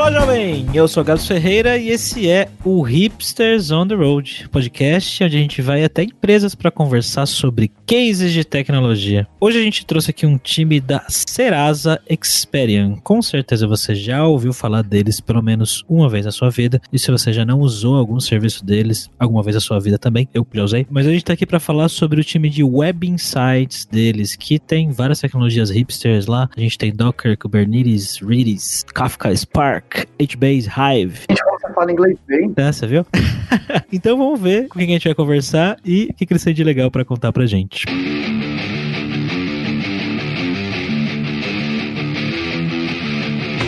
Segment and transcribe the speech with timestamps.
[0.00, 0.66] Olá, jovem!
[0.72, 5.40] Eu sou Gabs Ferreira e esse é o Hipsters on the Road, podcast onde a
[5.40, 9.28] gente vai até empresas para conversar sobre cases de tecnologia.
[9.38, 12.96] Hoje a gente trouxe aqui um time da Serasa Experian.
[13.04, 16.98] Com certeza você já ouviu falar deles pelo menos uma vez na sua vida, e
[16.98, 20.46] se você já não usou algum serviço deles alguma vez na sua vida também, eu
[20.50, 20.86] já usei.
[20.88, 24.58] Mas a gente tá aqui para falar sobre o time de Web Insights deles, que
[24.58, 26.48] tem várias tecnologias hipsters lá.
[26.56, 31.20] A gente tem Docker, Kubernetes, Redis, Kafka Spark, Spark, HBase, Hive.
[31.28, 32.52] Gente, como você fala inglês bem.
[32.56, 33.04] É, você viu?
[33.92, 36.54] então vamos ver com quem a gente vai conversar e o que, que eles têm
[36.54, 37.84] de legal para contar pra gente.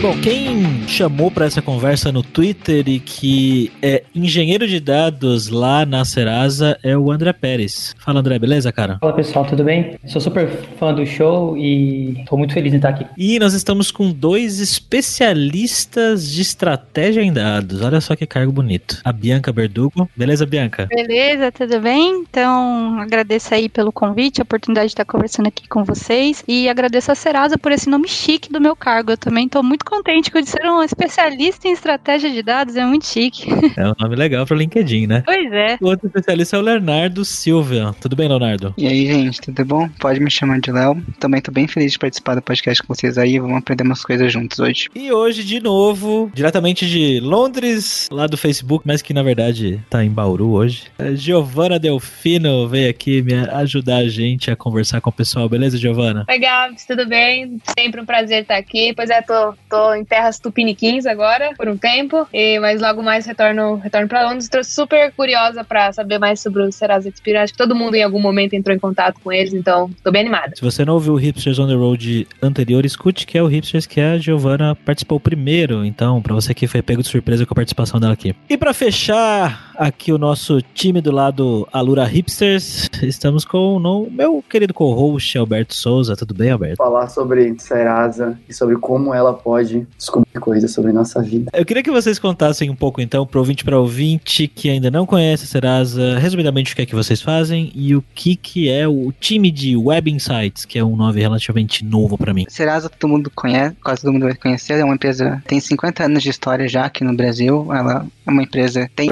[0.03, 5.85] Bom, quem chamou para essa conversa no Twitter e que é engenheiro de dados lá
[5.85, 7.95] na Serasa é o André Pérez.
[7.97, 8.97] Fala, André, beleza, cara?
[8.99, 9.97] Fala, pessoal, tudo bem?
[10.05, 13.05] Sou super fã do show e estou muito feliz de estar aqui.
[13.17, 17.81] E nós estamos com dois especialistas de estratégia em dados.
[17.81, 18.99] Olha só que cargo bonito.
[19.05, 20.09] A Bianca Berdugo.
[20.17, 20.85] Beleza, Bianca?
[20.87, 22.25] Beleza, tudo bem?
[22.29, 27.09] Então, agradeço aí pelo convite, a oportunidade de estar conversando aqui com vocês e agradeço
[27.09, 29.11] a Serasa por esse nome chique do meu cargo.
[29.11, 33.05] Eu também estou muito contente com ser um especialista em estratégia de dados, é muito
[33.05, 33.43] chique.
[33.75, 35.23] É um nome legal para o LinkedIn, né?
[35.25, 35.77] Pois é.
[35.81, 37.95] O outro especialista é o Leonardo Silva.
[37.99, 38.73] Tudo bem, Leonardo?
[38.77, 39.89] E aí, gente, tudo bom?
[39.99, 41.01] Pode me chamar de Léo.
[41.19, 43.39] Também tô bem feliz de participar do podcast com vocês aí.
[43.39, 44.89] Vamos aprender umas coisas juntos hoje.
[44.93, 50.03] E hoje, de novo, diretamente de Londres, lá do Facebook, mas que na verdade tá
[50.03, 50.83] em Bauru hoje.
[50.99, 55.49] A Giovana Delfino veio aqui me ajudar a gente a conversar com o pessoal.
[55.49, 56.25] Beleza, Giovana?
[56.29, 57.59] Oi, Gabs, tudo bem?
[57.77, 58.93] Sempre um prazer estar aqui.
[58.95, 63.25] Pois é, tô, tô em terras tupiniquins agora, por um tempo, e, mas logo mais
[63.25, 64.45] retorno, retorno para Londres.
[64.45, 67.43] Estou super curiosa para saber mais sobre o Serasa Experience.
[67.43, 70.21] Acho que todo mundo em algum momento entrou em contato com eles, então estou bem
[70.21, 70.55] animada.
[70.55, 73.85] Se você não ouviu o Hipsters on the Road anterior, escute que é o Hipsters
[73.85, 77.55] que a Giovana participou primeiro, então, para você que foi pego de surpresa com a
[77.55, 78.35] participação dela aqui.
[78.49, 84.43] E para fechar aqui o nosso time do lado Alura Hipsters, estamos com o meu
[84.47, 86.15] querido co-host Alberto Souza.
[86.15, 86.77] Tudo bem, Alberto?
[86.77, 91.51] Falar sobre Serasa e sobre como ela pode descobrir coisas sobre nossa vida.
[91.53, 95.05] Eu queria que vocês contassem um pouco então pro ouvinte para ouvinte que ainda não
[95.05, 98.87] conhece a Serasa, resumidamente o que é que vocês fazem e o que que é
[98.87, 102.45] o time de Web Insights, que é um nome relativamente novo para mim.
[102.49, 106.23] Serasa todo mundo conhece, quase todo mundo vai conhecer, é uma empresa tem 50 anos
[106.23, 107.73] de história já aqui no Brasil.
[107.73, 109.09] Ela é uma empresa tem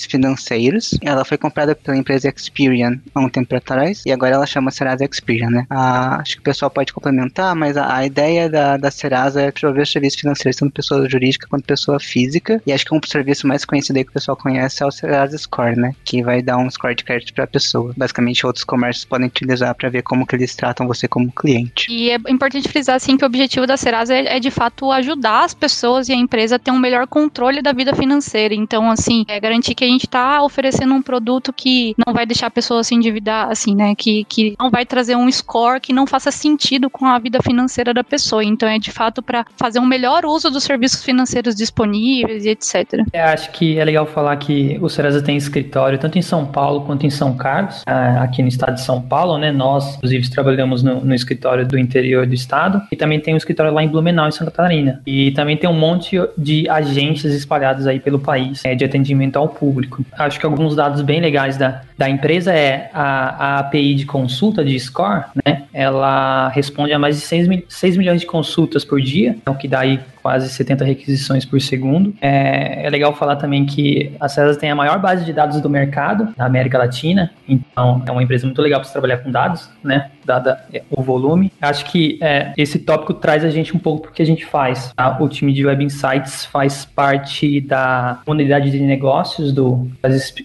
[0.00, 0.98] serviços financeiros.
[1.02, 5.04] Ela foi comprada pela empresa Experian há um tempo atrás e agora ela chama Serasa
[5.04, 5.66] Experian, né?
[5.68, 9.50] Ah, acho que o pessoal pode complementar, mas a, a ideia da, da Serasa é
[9.50, 12.62] prover serviços financeiros tanto pessoa jurídica quanto pessoa física.
[12.66, 15.36] E acho que um serviço mais conhecido aí que o pessoal conhece é o Serasa
[15.36, 15.94] Score, né?
[16.04, 17.92] Que vai dar um score de crédito para a pessoa.
[17.96, 21.90] Basicamente, outros comércios podem utilizar para ver como que eles tratam você como cliente.
[21.90, 25.44] E é importante frisar assim que o objetivo da Serasa é, é de fato ajudar
[25.44, 28.54] as pessoas e a empresa a ter um melhor controle da vida financeira.
[28.54, 32.46] Então, assim, é garantir que a gente está oferecendo um produto que não vai deixar
[32.46, 33.94] a pessoa se endividar, assim, né?
[33.94, 37.92] Que, que não vai trazer um score que não faça sentido com a vida financeira
[37.92, 38.44] da pessoa.
[38.44, 43.04] Então, é de fato para fazer um melhor uso dos serviços financeiros disponíveis e etc.
[43.12, 46.82] Eu acho que é legal falar que o Serasa tem escritório tanto em São Paulo
[46.82, 49.52] quanto em São Carlos, aqui no estado de São Paulo, né?
[49.52, 53.72] Nós, inclusive, trabalhamos no, no escritório do interior do estado e também tem um escritório
[53.72, 55.00] lá em Blumenau, em Santa Catarina.
[55.06, 59.48] E também tem um monte de agentes espalhados aí pelo país é, de atendimento ao
[59.48, 59.79] público.
[60.18, 64.64] Acho que alguns dados bem legais da, da empresa é a, a API de consulta
[64.64, 65.64] de Score, né?
[65.70, 69.68] Ela responde a mais de 6, mil, 6 milhões de consultas por dia, o que
[69.68, 72.14] dá aí quase 70 requisições por segundo.
[72.20, 75.68] É, é, legal falar também que a César tem a maior base de dados do
[75.68, 80.10] mercado da América Latina, então é uma empresa muito legal para trabalhar com dados, né?
[80.24, 81.52] Dada o volume.
[81.60, 84.92] Acho que é, esse tópico traz a gente um pouco porque a gente faz.
[84.94, 85.18] Tá?
[85.20, 89.88] O time de Web Insights faz parte da unidade de negócios do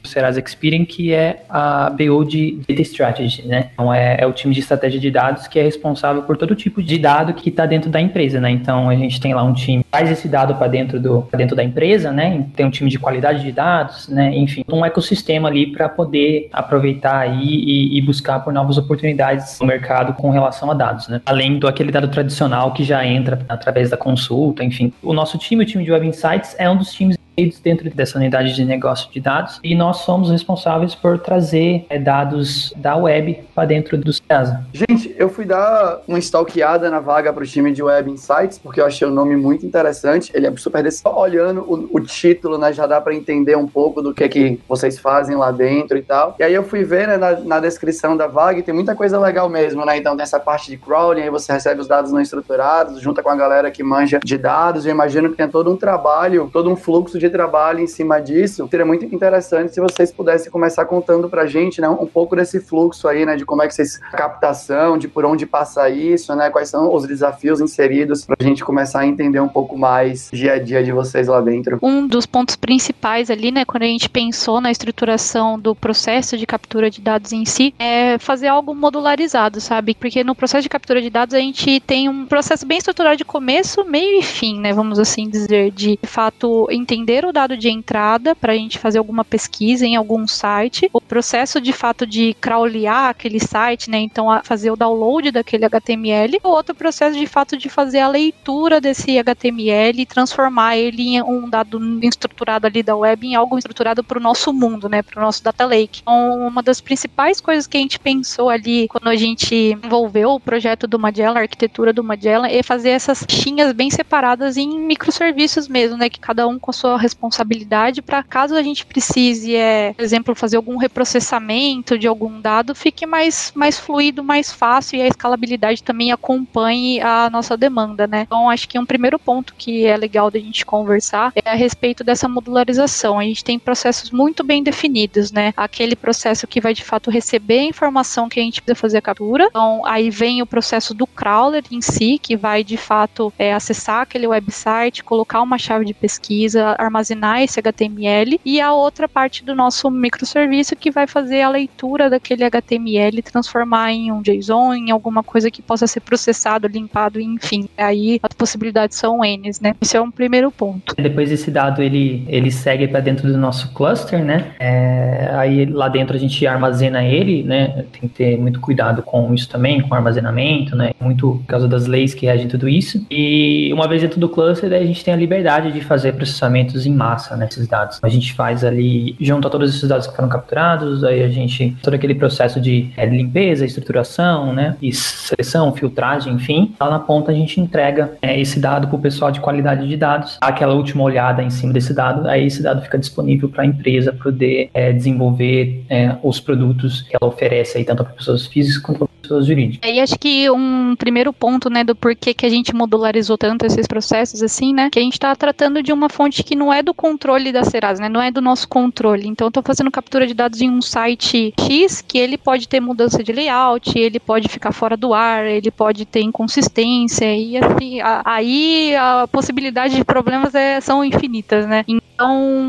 [0.03, 3.69] Serasa Experian, que é a BO de Data Strategy, né?
[3.73, 6.81] Então é, é o time de estratégia de dados que é responsável por todo tipo
[6.81, 8.49] de dado que está dentro da empresa, né?
[8.49, 11.55] Então a gente tem lá um time time traz esse dado para dentro, do, dentro
[11.55, 12.45] da empresa, né?
[12.55, 14.35] Tem um time de qualidade de dados, né?
[14.35, 19.65] Enfim, um ecossistema ali para poder aproveitar aí e, e, buscar por novas oportunidades no
[19.65, 21.21] mercado com relação a dados, né?
[21.25, 24.93] Além do aquele dado tradicional que já entra através da consulta, enfim.
[25.01, 28.17] O nosso time, o time de Web Insights, é um dos times conceitos dentro dessa
[28.17, 33.43] unidade de negócio de dados e nós somos responsáveis por trazer é, dados da web
[33.53, 34.65] para dentro do Serasa.
[34.73, 38.79] Gente, eu fui dar uma stalkeada na vaga para o time de Web Insights porque
[38.79, 40.31] eu achei o nome muito interessante.
[40.33, 41.01] Ele é super desse.
[41.05, 44.97] Olhando o, o título, né, já dá para entender um pouco do que que vocês
[44.97, 46.35] fazem lá dentro e tal.
[46.39, 49.19] E aí eu fui ver né, na, na descrição da vaga e tem muita coisa
[49.19, 49.97] legal mesmo, né?
[49.97, 53.29] Então tem essa parte de crawling, aí você recebe os dados não estruturados, junta com
[53.29, 54.85] a galera que manja de dados.
[54.85, 58.67] Eu imagino que tem todo um trabalho, todo um fluxo de trabalho em cima disso.
[58.69, 63.07] Seria muito interessante se vocês pudessem começar contando pra gente, né, um pouco desse fluxo
[63.07, 66.69] aí, né, de como é que vocês captação, de por onde passa isso, né, quais
[66.69, 70.83] são os desafios inseridos pra gente começar a entender um pouco mais dia a dia
[70.83, 71.79] de vocês lá dentro.
[71.81, 76.45] Um dos pontos principais ali, né, quando a gente pensou na estruturação do processo de
[76.45, 79.95] captura de dados em si, é fazer algo modularizado, sabe?
[79.95, 83.25] Porque no processo de captura de dados a gente tem um processo bem estruturado de
[83.25, 87.69] começo, meio e fim, né, vamos assim dizer, de, de fato entender o dado de
[87.69, 92.33] entrada para a gente fazer alguma pesquisa em algum site, o processo de fato de
[92.41, 97.55] crawlear aquele site, né, então fazer o download daquele HTML, o outro processo de fato
[97.55, 102.95] de fazer a leitura desse HTML e transformar ele em um dado estruturado ali da
[102.95, 106.01] web em algo estruturado para o nosso mundo, né, para o nosso data lake.
[106.01, 110.39] Então, uma das principais coisas que a gente pensou ali quando a gente envolveu o
[110.39, 115.67] projeto do Magellan, a arquitetura do Magellan, é fazer essas caixinhas bem separadas em microserviços
[115.67, 119.93] mesmo, né, que cada um com a sua responsabilidade para caso a gente precise, é,
[119.93, 125.01] por exemplo, fazer algum reprocessamento de algum dado, fique mais mais fluido, mais fácil e
[125.01, 128.23] a escalabilidade também acompanhe a nossa demanda, né?
[128.25, 132.03] Então, acho que um primeiro ponto que é legal da gente conversar é a respeito
[132.03, 133.19] dessa modularização.
[133.19, 135.53] A gente tem processos muito bem definidos, né?
[135.55, 139.01] Aquele processo que vai de fato receber a informação que a gente precisa fazer a
[139.01, 139.47] captura.
[139.49, 144.01] Então, aí vem o processo do crawler em si, que vai de fato é, acessar
[144.01, 146.94] aquele website, colocar uma chave de pesquisa, armazenar
[147.41, 152.43] esse HTML, e a outra parte do nosso microserviço que vai fazer a leitura daquele
[152.43, 157.67] HTML, transformar em um JSON, em alguma coisa que possa ser processado, limpado, enfim.
[157.77, 159.75] Aí as possibilidades são N, né?
[159.81, 160.95] Esse é um primeiro ponto.
[160.95, 164.53] Depois esse dado ele, ele segue para dentro do nosso cluster, né?
[164.59, 167.85] É, aí lá dentro a gente armazena ele, né?
[167.91, 170.91] Tem que ter muito cuidado com isso também, com armazenamento, né?
[170.99, 173.05] Muito por causa das leis que regem tudo isso.
[173.09, 176.93] E uma vez dentro do cluster, a gente tem a liberdade de fazer processamentos em
[176.93, 177.99] massa né, dados.
[178.01, 181.75] A gente faz ali, junto a todos esses dados que foram capturados, aí a gente,
[181.81, 184.75] todo aquele processo de é, limpeza, estruturação, né?
[184.81, 186.75] E seleção, filtragem, enfim.
[186.79, 189.97] Lá na ponta a gente entrega é, esse dado para o pessoal de qualidade de
[189.97, 193.65] dados, aquela última olhada em cima desse dado, aí esse dado fica disponível para a
[193.65, 198.81] empresa poder é, desenvolver é, os produtos que ela oferece aí tanto para pessoas físicas
[198.81, 199.89] quanto para pessoas jurídicas.
[199.89, 203.87] E acho que um primeiro ponto, né, do porquê que a gente modularizou tanto esses
[203.87, 206.93] processos assim, né, que a gente está tratando de uma fonte que não é do
[206.93, 209.27] controle da Serasa, né, não é do nosso controle.
[209.27, 213.23] Então, estou fazendo captura de dados em um site X que ele pode ter mudança
[213.23, 218.21] de layout, ele pode ficar fora do ar, ele pode ter inconsistência e assim, a,
[218.25, 221.83] aí a possibilidade de problemas é, são infinitas, né?
[221.87, 222.05] Então,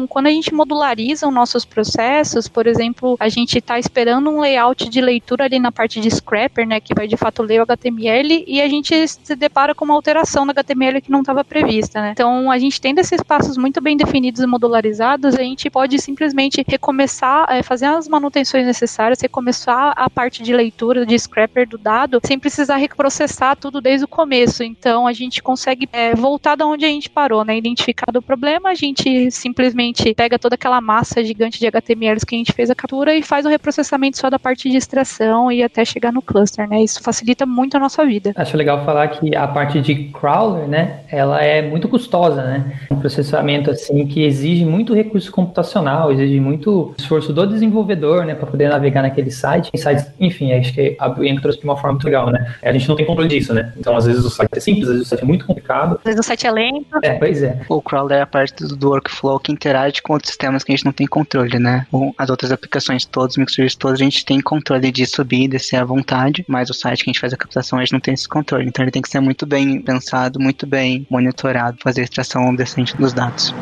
[0.08, 4.88] quando a gente modulariza os nossos processos, por exemplo, a gente está esperando um layout
[4.88, 8.44] de leitura ali na parte de scrapper, né, que vai de fato ler o HTML
[8.46, 12.10] e a gente se depara com uma alteração no HTML que não estava prevista, né?
[12.12, 16.64] Então, a gente tendo esses passos muito bem definidos e modularizados, a gente pode simplesmente
[16.66, 22.20] recomeçar, é, fazer as manutenções necessárias, recomeçar a parte de leitura de scrapper do dado,
[22.24, 24.62] sem precisar reprocessar tudo desde o começo.
[24.62, 27.56] Então, a gente consegue é, voltar da onde a gente parou, né?
[27.56, 32.38] Identificado o problema, a gente simplesmente pega toda aquela massa gigante de HTMLs que a
[32.38, 35.84] gente fez a captura e faz o reprocessamento só da parte de extração e até
[35.84, 36.82] chegar no cluster, né?
[36.82, 38.32] Isso facilita muito a nossa vida.
[38.36, 42.80] Acho legal falar que a parte de crawler, né, ela é muito custosa, né?
[42.90, 48.46] Um processamento assim que exige muito recurso computacional, exige muito esforço do desenvolvedor, né, para
[48.46, 49.70] poder navegar naquele site.
[49.76, 52.54] Sites, enfim, acho que a Bianca trouxe de uma forma muito legal, né?
[52.62, 53.72] A gente não tem controle disso, né?
[53.76, 55.96] Então, às vezes o site é simples, às vezes o site é muito complicado.
[55.98, 56.98] Às vezes o site é lento.
[57.02, 57.60] É, pois é.
[57.68, 60.76] O crawler é a parte do workflow workflow que interage com outros sistemas que a
[60.76, 61.86] gente não tem controle, né?
[62.16, 65.84] As outras aplicações todas, microserviços todos, a gente tem controle de subir e descer à
[65.84, 68.28] vontade, mas o site que a gente faz a captação, a gente não tem esse
[68.28, 68.66] controle.
[68.66, 72.96] Então ele tem que ser muito bem pensado, muito bem monitorado, fazer a extração decente
[72.96, 73.54] dos dados.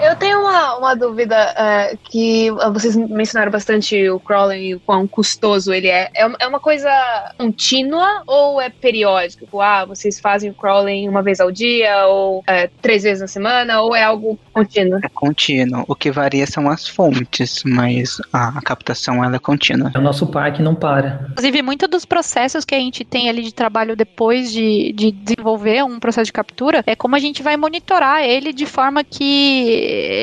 [0.00, 0.42] Eu tenho
[0.84, 6.10] uma dúvida é, que vocês mencionaram bastante o crawling e o quão custoso ele é.
[6.14, 6.90] É, é uma coisa
[7.38, 9.44] contínua ou é periódico?
[9.44, 13.28] Tipo, ah, vocês fazem o crawling uma vez ao dia ou é, três vezes na
[13.28, 15.00] semana ou é algo contínuo?
[15.02, 15.84] É contínuo.
[15.88, 19.90] O que varia são as fontes, mas a, a captação ela é contínua.
[19.94, 21.26] O nosso parque não para.
[21.30, 25.84] Inclusive, muitos dos processos que a gente tem ali de trabalho depois de, de desenvolver
[25.84, 29.68] um processo de captura é como a gente vai monitorar ele de forma que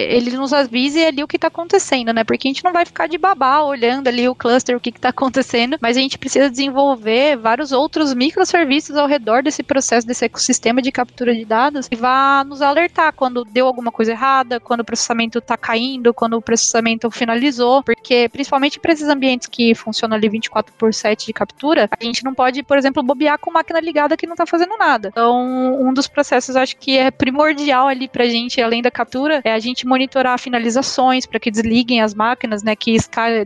[0.09, 2.23] ele nos avise ali o que está acontecendo, né?
[2.23, 5.09] Porque a gente não vai ficar de babá olhando ali o cluster, o que está
[5.21, 10.81] acontecendo, mas a gente precisa desenvolver vários outros microserviços ao redor desse processo, desse ecossistema
[10.81, 14.85] de captura de dados e vá nos alertar quando deu alguma coisa errada, quando o
[14.85, 20.29] processamento está caindo, quando o processamento finalizou, porque principalmente para esses ambientes que funcionam ali
[20.29, 24.17] 24 por 7 de captura, a gente não pode, por exemplo, bobear com máquina ligada
[24.17, 25.09] que não está fazendo nada.
[25.09, 29.51] Então, um dos processos acho que é primordial ali pra gente, além da captura, é
[29.51, 32.97] a gente monitorar finalizações para que desliguem as máquinas, né, que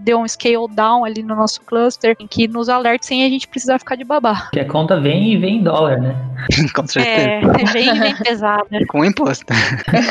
[0.02, 3.48] deu um scale down ali no nosso cluster, em que nos alerte sem a gente
[3.48, 4.42] precisar ficar de babá.
[4.46, 6.16] Porque a conta vem e vem em dólar, né?
[6.75, 7.30] Com certeza.
[7.30, 8.66] É, vem e vem pesada.
[8.88, 9.46] Com imposto.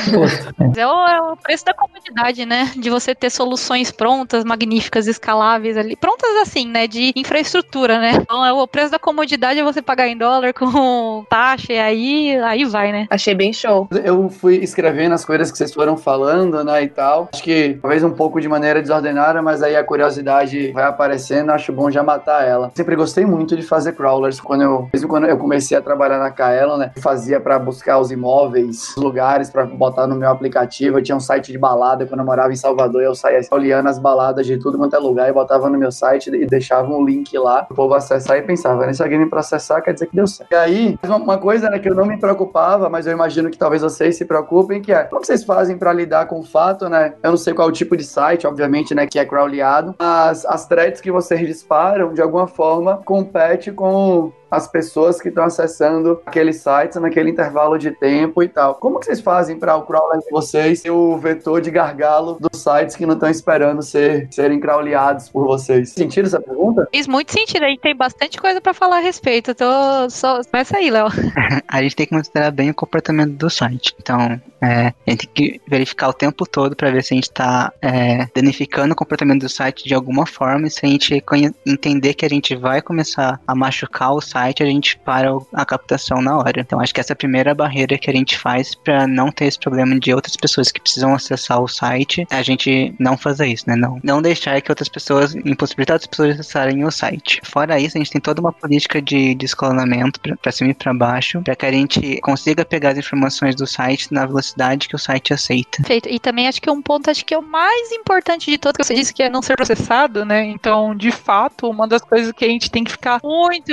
[0.08, 0.54] imposto.
[0.76, 2.72] É o, é o preço da comodidade, né?
[2.76, 5.96] De você ter soluções prontas, magníficas, escaláveis ali.
[5.96, 6.86] Prontas assim, né?
[6.86, 8.12] De infraestrutura, né?
[8.14, 12.36] Então, é o preço da comodidade é você pagar em dólar com taxa e aí,
[12.38, 13.06] aí vai, né?
[13.10, 13.88] Achei bem show.
[14.04, 17.28] Eu fui escrevendo as coisas que vocês foram falando, né, e tal.
[17.32, 21.72] Acho que talvez um pouco de maneira desordenada, mas aí a curiosidade vai aparecendo, acho
[21.72, 22.70] bom já matar ela.
[22.74, 24.40] Sempre gostei muito de fazer crawlers.
[24.40, 28.10] Quando eu, mesmo quando eu comecei a trabalhar na Kaelon, né, fazia para buscar os
[28.10, 30.98] imóveis, lugares para botar no meu aplicativo.
[30.98, 33.98] Eu tinha um site de balada quando eu morava em Salvador, eu saía olhando as
[33.98, 37.36] baladas de tudo quanto é lugar e botava no meu site e deixava um link
[37.38, 40.26] lá o povo acessar e pensava, né, se alguém me processar, quer dizer que deu
[40.26, 40.50] certo.
[40.50, 43.82] E aí, uma coisa né, que eu não me preocupava, mas eu imagino que talvez
[43.82, 47.14] vocês se preocupem, que é como vocês fazem para lidar com fato, né?
[47.20, 50.46] Eu não sei qual é o tipo de site, obviamente, né, que é crawleado, mas
[50.46, 56.20] as threads que vocês disparam, de alguma forma, compete com as pessoas que estão acessando
[56.26, 58.76] aqueles sites naquele intervalo de tempo e tal.
[58.76, 62.62] Como que vocês fazem para o crawler de vocês ser o vetor de gargalo dos
[62.62, 65.90] sites que não estão esperando ser, serem crawleados por vocês?
[65.90, 66.88] Sentiram essa pergunta?
[66.90, 67.64] Fez muito sentido.
[67.64, 69.50] A gente tem bastante coisa para falar a respeito.
[69.50, 70.40] Eu tô só...
[70.44, 71.08] Começa aí, Léo.
[71.68, 73.94] a gente tem que considerar bem o comportamento do site.
[73.98, 77.24] Então, é, a gente tem que verificar o tempo todo para ver se a gente
[77.24, 81.22] está é, danificando o comportamento do site de alguma forma e se a gente
[81.66, 85.64] entender que a gente vai começar a machucar o site site, a gente para a
[85.64, 86.60] captação na hora.
[86.60, 89.46] Então acho que essa é a primeira barreira que a gente faz para não ter
[89.46, 93.64] esse problema de outras pessoas que precisam acessar o site, a gente não fazer isso,
[93.66, 93.76] né?
[93.76, 97.40] Não, não deixar que outras pessoas, impossibilitar outras pessoas acessarem o site.
[97.44, 100.92] Fora isso, a gente tem toda uma política de, de escalonamento para cima e para
[100.92, 104.98] baixo, para que a gente consiga pegar as informações do site na velocidade que o
[104.98, 105.78] site aceita.
[105.78, 106.08] Perfeito.
[106.08, 108.84] E também acho que um ponto acho que é o mais importante de tudo que
[108.84, 110.44] você disse que é não ser processado, né?
[110.44, 113.72] Então, de fato, uma das coisas que a gente tem que ficar muito,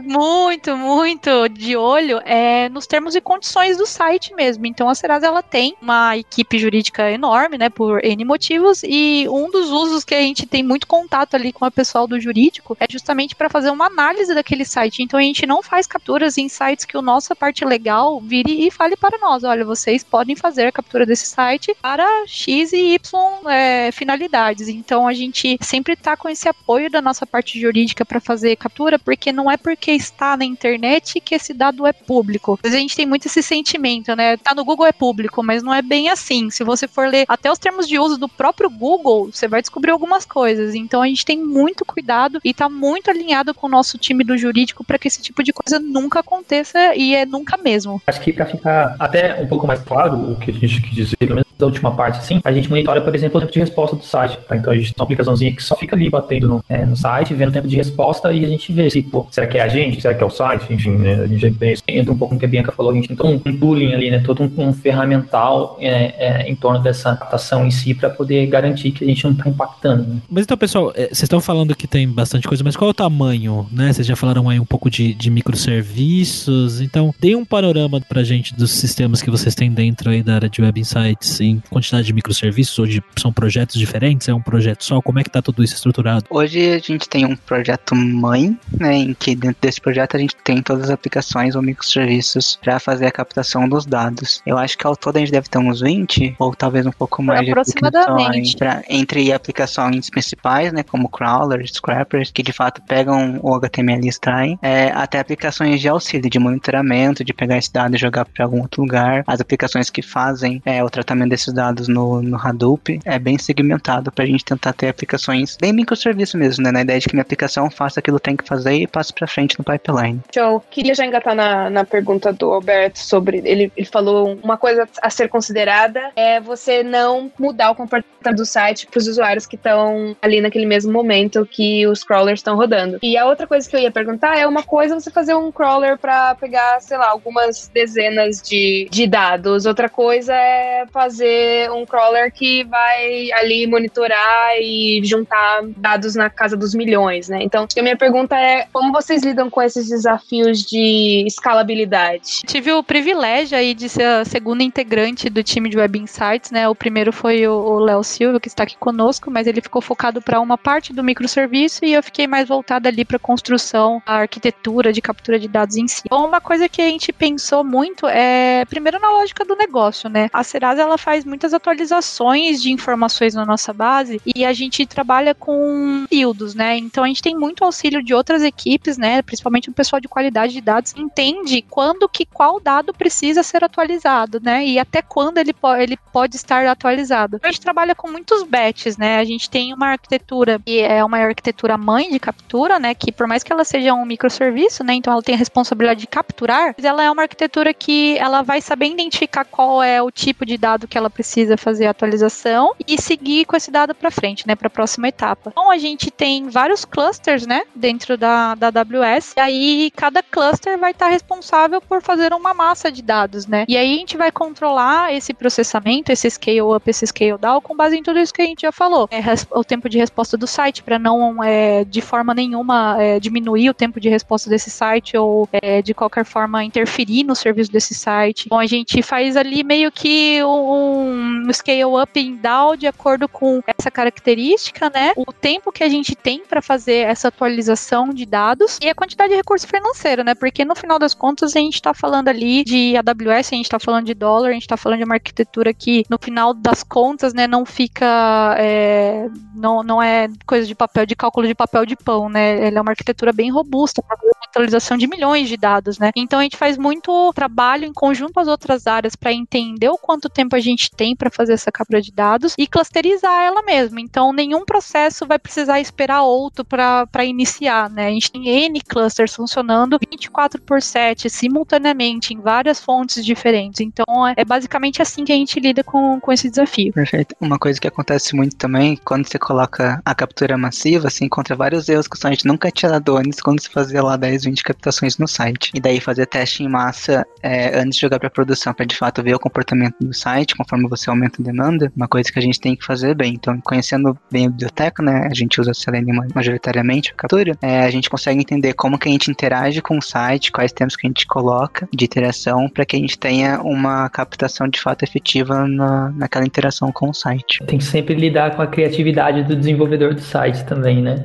[0.00, 4.66] muito, muito de olho é nos termos e condições do site mesmo.
[4.66, 9.50] Então a Serasa ela tem uma equipe jurídica enorme, né, por N motivos, e um
[9.50, 12.86] dos usos que a gente tem muito contato ali com o pessoal do jurídico é
[12.90, 15.02] justamente para fazer uma análise daquele site.
[15.02, 18.70] Então a gente não faz capturas em sites que o nossa parte legal vire e
[18.70, 23.48] fale para nós, olha, vocês podem fazer a captura desse site para X e Y
[23.48, 24.68] é, finalidades.
[24.68, 28.98] Então a gente sempre tá com esse apoio da nossa parte jurídica para fazer captura,
[28.98, 32.58] porque não é porque está na internet que esse dado é público.
[32.62, 34.36] A gente tem muito esse sentimento, né?
[34.36, 36.50] Tá no Google é público, mas não é bem assim.
[36.50, 39.90] Se você for ler até os termos de uso do próprio Google, você vai descobrir
[39.90, 40.74] algumas coisas.
[40.74, 44.36] Então a gente tem muito cuidado e tá muito alinhado com o nosso time do
[44.36, 48.00] jurídico para que esse tipo de coisa nunca aconteça e é nunca mesmo.
[48.06, 51.16] Acho que para ficar até um pouco mais claro o que a gente quis dizer,
[51.16, 53.96] pelo menos da última parte, assim, a gente monitora, por exemplo, o tempo de resposta
[53.96, 54.38] do site.
[54.48, 54.56] Tá?
[54.56, 57.34] Então a gente tem uma aplicaçãozinha que só fica ali batendo no, é, no site,
[57.34, 59.68] vendo o tempo de resposta e a gente vê se, pô, será que é a
[59.74, 60.00] gente?
[60.00, 60.72] será que é o site?
[60.72, 63.08] Enfim, né, a gente tem, entra um pouco no que a Bianca falou, a gente
[63.08, 67.10] tem todo um tooling ali, né, todo um, um ferramental é, é, em torno dessa
[67.10, 70.02] adaptação em si para poder garantir que a gente não está impactando.
[70.04, 70.16] Né?
[70.28, 72.94] Mas então, pessoal, é, vocês estão falando que tem bastante coisa, mas qual é o
[72.94, 73.92] tamanho, né?
[73.92, 78.54] Vocês já falaram aí um pouco de, de microserviços, então dê um panorama pra gente
[78.54, 82.12] dos sistemas que vocês têm dentro aí da área de Web Insights em quantidade de
[82.12, 85.62] microserviços, ou de, são projetos diferentes, é um projeto só, como é que tá tudo
[85.62, 86.24] isso estruturado?
[86.30, 90.36] Hoje a gente tem um projeto mãe, né, em que dentro desse projeto a gente
[90.36, 94.42] tem todas as aplicações ou microserviços para fazer a captação dos dados.
[94.44, 97.22] Eu acho que ao todo a gente deve ter uns 20 ou talvez um pouco
[97.22, 98.56] mais de aproximadamente.
[98.56, 104.08] Pra, entre aplicações principais, né, como crawlers, scrappers, que de fato pegam o HTML e
[104.08, 108.44] extraem, é, até aplicações de auxílio, de monitoramento, de pegar esse dado e jogar para
[108.44, 113.00] algum outro lugar, as aplicações que fazem é, o tratamento desses dados no, no Hadoop
[113.04, 116.70] é bem segmentado para a gente tentar ter aplicações bem microserviço mesmo, né?
[116.70, 119.26] Na ideia de que minha aplicação faça aquilo que tem que fazer e passe para
[119.26, 120.20] frente no pipeline.
[120.32, 120.62] Show.
[120.70, 123.38] Queria já engatar na, na pergunta do Alberto sobre.
[123.38, 128.46] Ele, ele falou uma coisa a ser considerada é você não mudar o comportamento do
[128.46, 132.98] site para os usuários que estão ali naquele mesmo momento que os crawlers estão rodando.
[133.02, 135.98] E a outra coisa que eu ia perguntar é uma coisa você fazer um crawler
[135.98, 139.66] para pegar, sei lá, algumas dezenas de, de dados.
[139.66, 146.56] Outra coisa é fazer um crawler que vai ali monitorar e juntar dados na casa
[146.56, 147.42] dos milhões, né?
[147.42, 152.42] Então, a minha pergunta é como vocês lidam com esses desafios de escalabilidade?
[152.46, 156.68] Tive o privilégio aí de ser a segunda integrante do time de Web Insights, né?
[156.68, 160.40] O primeiro foi o Léo Silva, que está aqui conosco, mas ele ficou focado para
[160.40, 165.00] uma parte do microserviço e eu fiquei mais voltada ali para construção, a arquitetura de
[165.00, 166.02] captura de dados em si.
[166.10, 170.28] Uma coisa que a gente pensou muito é, primeiro, na lógica do negócio, né?
[170.32, 175.34] A Serasa ela faz muitas atualizações de informações na nossa base e a gente trabalha
[175.34, 176.76] com períodos, né?
[176.78, 179.22] Então a gente tem muito auxílio de outras equipes, né?
[179.34, 184.40] Principalmente o pessoal de qualidade de dados entende quando que qual dado precisa ser atualizado,
[184.40, 184.64] né?
[184.64, 187.40] E até quando ele, po ele pode estar atualizado.
[187.42, 189.18] A gente trabalha com muitos batches, né?
[189.18, 192.94] A gente tem uma arquitetura que é uma arquitetura mãe de captura, né?
[192.94, 194.94] Que por mais que ela seja um microserviço, né?
[194.94, 198.60] Então ela tem a responsabilidade de capturar, mas ela é uma arquitetura que ela vai
[198.60, 203.00] saber identificar qual é o tipo de dado que ela precisa fazer a atualização e
[203.02, 204.54] seguir com esse dado para frente, né?
[204.54, 205.50] Para a próxima etapa.
[205.50, 207.62] Então a gente tem vários clusters, né?
[207.74, 209.23] Dentro da, da AWS.
[209.36, 213.64] E aí cada cluster vai estar responsável por fazer uma massa de dados, né?
[213.68, 217.76] E aí a gente vai controlar esse processamento, esse scale up, esse scale down, com
[217.76, 219.08] base em tudo isso que a gente já falou.
[219.10, 223.70] É, o tempo de resposta do site, para não é, de forma nenhuma é, diminuir
[223.70, 227.94] o tempo de resposta desse site ou é, de qualquer forma interferir no serviço desse
[227.94, 228.48] site.
[228.48, 233.62] Bom, a gente faz ali meio que um scale up e down de acordo com
[233.66, 235.12] essa característica, né?
[235.16, 239.13] O tempo que a gente tem para fazer essa atualização de dados e a quantidade
[239.16, 240.34] de recurso financeiro, né?
[240.34, 243.78] Porque no final das contas a gente está falando ali de AWS, a gente está
[243.78, 247.32] falando de dólar, a gente está falando de uma arquitetura que no final das contas,
[247.32, 251.96] né, não fica, é, não, não é coisa de papel, de cálculo de papel de
[251.96, 252.66] pão, né?
[252.66, 254.16] Ela é uma arquitetura bem robusta para
[254.54, 256.10] atualização de milhões de dados, né?
[256.14, 259.98] Então a gente faz muito trabalho em conjunto com as outras áreas para entender o
[259.98, 263.98] quanto tempo a gente tem para fazer essa captura de dados e clusterizar ela mesmo.
[263.98, 268.06] Então nenhum processo vai precisar esperar outro para iniciar, né?
[268.06, 273.80] A gente tem N clusters funcionando 24 por 7 simultaneamente em várias fontes diferentes.
[273.80, 276.92] Então é, é basicamente assim que a gente lida com, com esse desafio.
[276.92, 277.34] Perfeito.
[277.40, 281.88] Uma coisa que acontece muito também, quando você coloca a captura massiva, você encontra vários
[281.88, 285.18] erros que o site nunca tinha dado antes quando você fazia lá 10, 20 captações
[285.18, 285.72] no site.
[285.74, 289.22] E daí fazer teste em massa é, antes de jogar para produção, para de fato
[289.22, 292.60] ver o comportamento do site conforme você aumenta a demanda, uma coisa que a gente
[292.60, 293.34] tem que fazer bem.
[293.34, 297.90] Então, conhecendo bem a biblioteca, né, a gente usa Selenium majoritariamente, a captura, é, a
[297.90, 301.08] gente consegue entender como que a gente interage com o site, quais tempos que a
[301.08, 306.10] gente coloca de interação, para que a gente tenha uma captação de fato efetiva na,
[306.10, 307.64] naquela interação com o site.
[307.64, 311.24] Tem que sempre lidar com a criatividade do desenvolvedor do site também, né?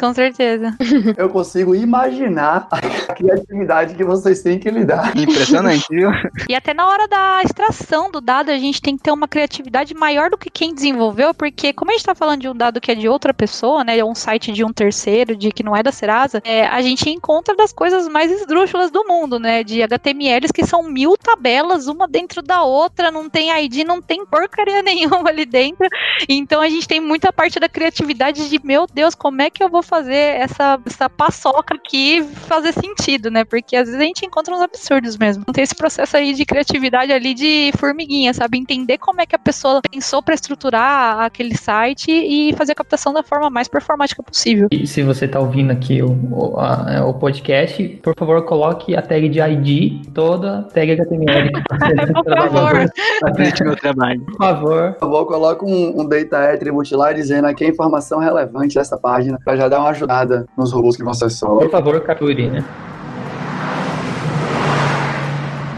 [0.00, 0.76] com certeza.
[1.16, 5.16] Eu consigo imaginar a criatividade que vocês têm que lidar.
[5.16, 6.10] Impressionante, viu?
[6.48, 9.94] E até na hora da extração do dado, a gente tem que ter uma criatividade
[9.94, 12.90] maior do que quem desenvolveu, porque como a gente está falando de um dado que
[12.90, 15.92] é de outra pessoa, né, um site de um terceiro, de que não é da
[15.92, 20.66] Serasa, é, a gente encontra das coisas mais esdrúxulas do mundo, né, de HTMLs que
[20.66, 25.44] são mil tabelas, uma dentro da outra, não tem ID, não tem porcaria nenhuma ali
[25.44, 25.86] dentro.
[26.28, 29.68] Então a gente tem muita parte da criatividade de, meu Deus, como é que eu
[29.68, 33.44] vou fazer essa, essa paçoca aqui fazer sentido, né?
[33.44, 35.44] Porque às vezes a gente encontra uns absurdos mesmo.
[35.46, 38.58] Não tem esse processo aí de criatividade ali de formiguinha, sabe?
[38.58, 43.12] Entender como é que a pessoa pensou para estruturar aquele site e fazer a captação
[43.12, 44.68] da forma mais performática possível.
[44.70, 49.02] E se você está ouvindo aqui o, o, a, o, podcast, por favor, coloque a
[49.02, 51.50] tag de ID, toda tag HTML.
[52.14, 52.90] por favor.
[53.64, 54.20] Meu trabalho.
[54.20, 54.92] Por favor.
[54.92, 59.38] Por favor, coloque um, um data attribute lá dizendo aqui a informação relevante dessa página,
[59.44, 61.46] para já dar uma ajudada nos robôs que vão ser só.
[61.56, 62.64] Por favor, capture, né?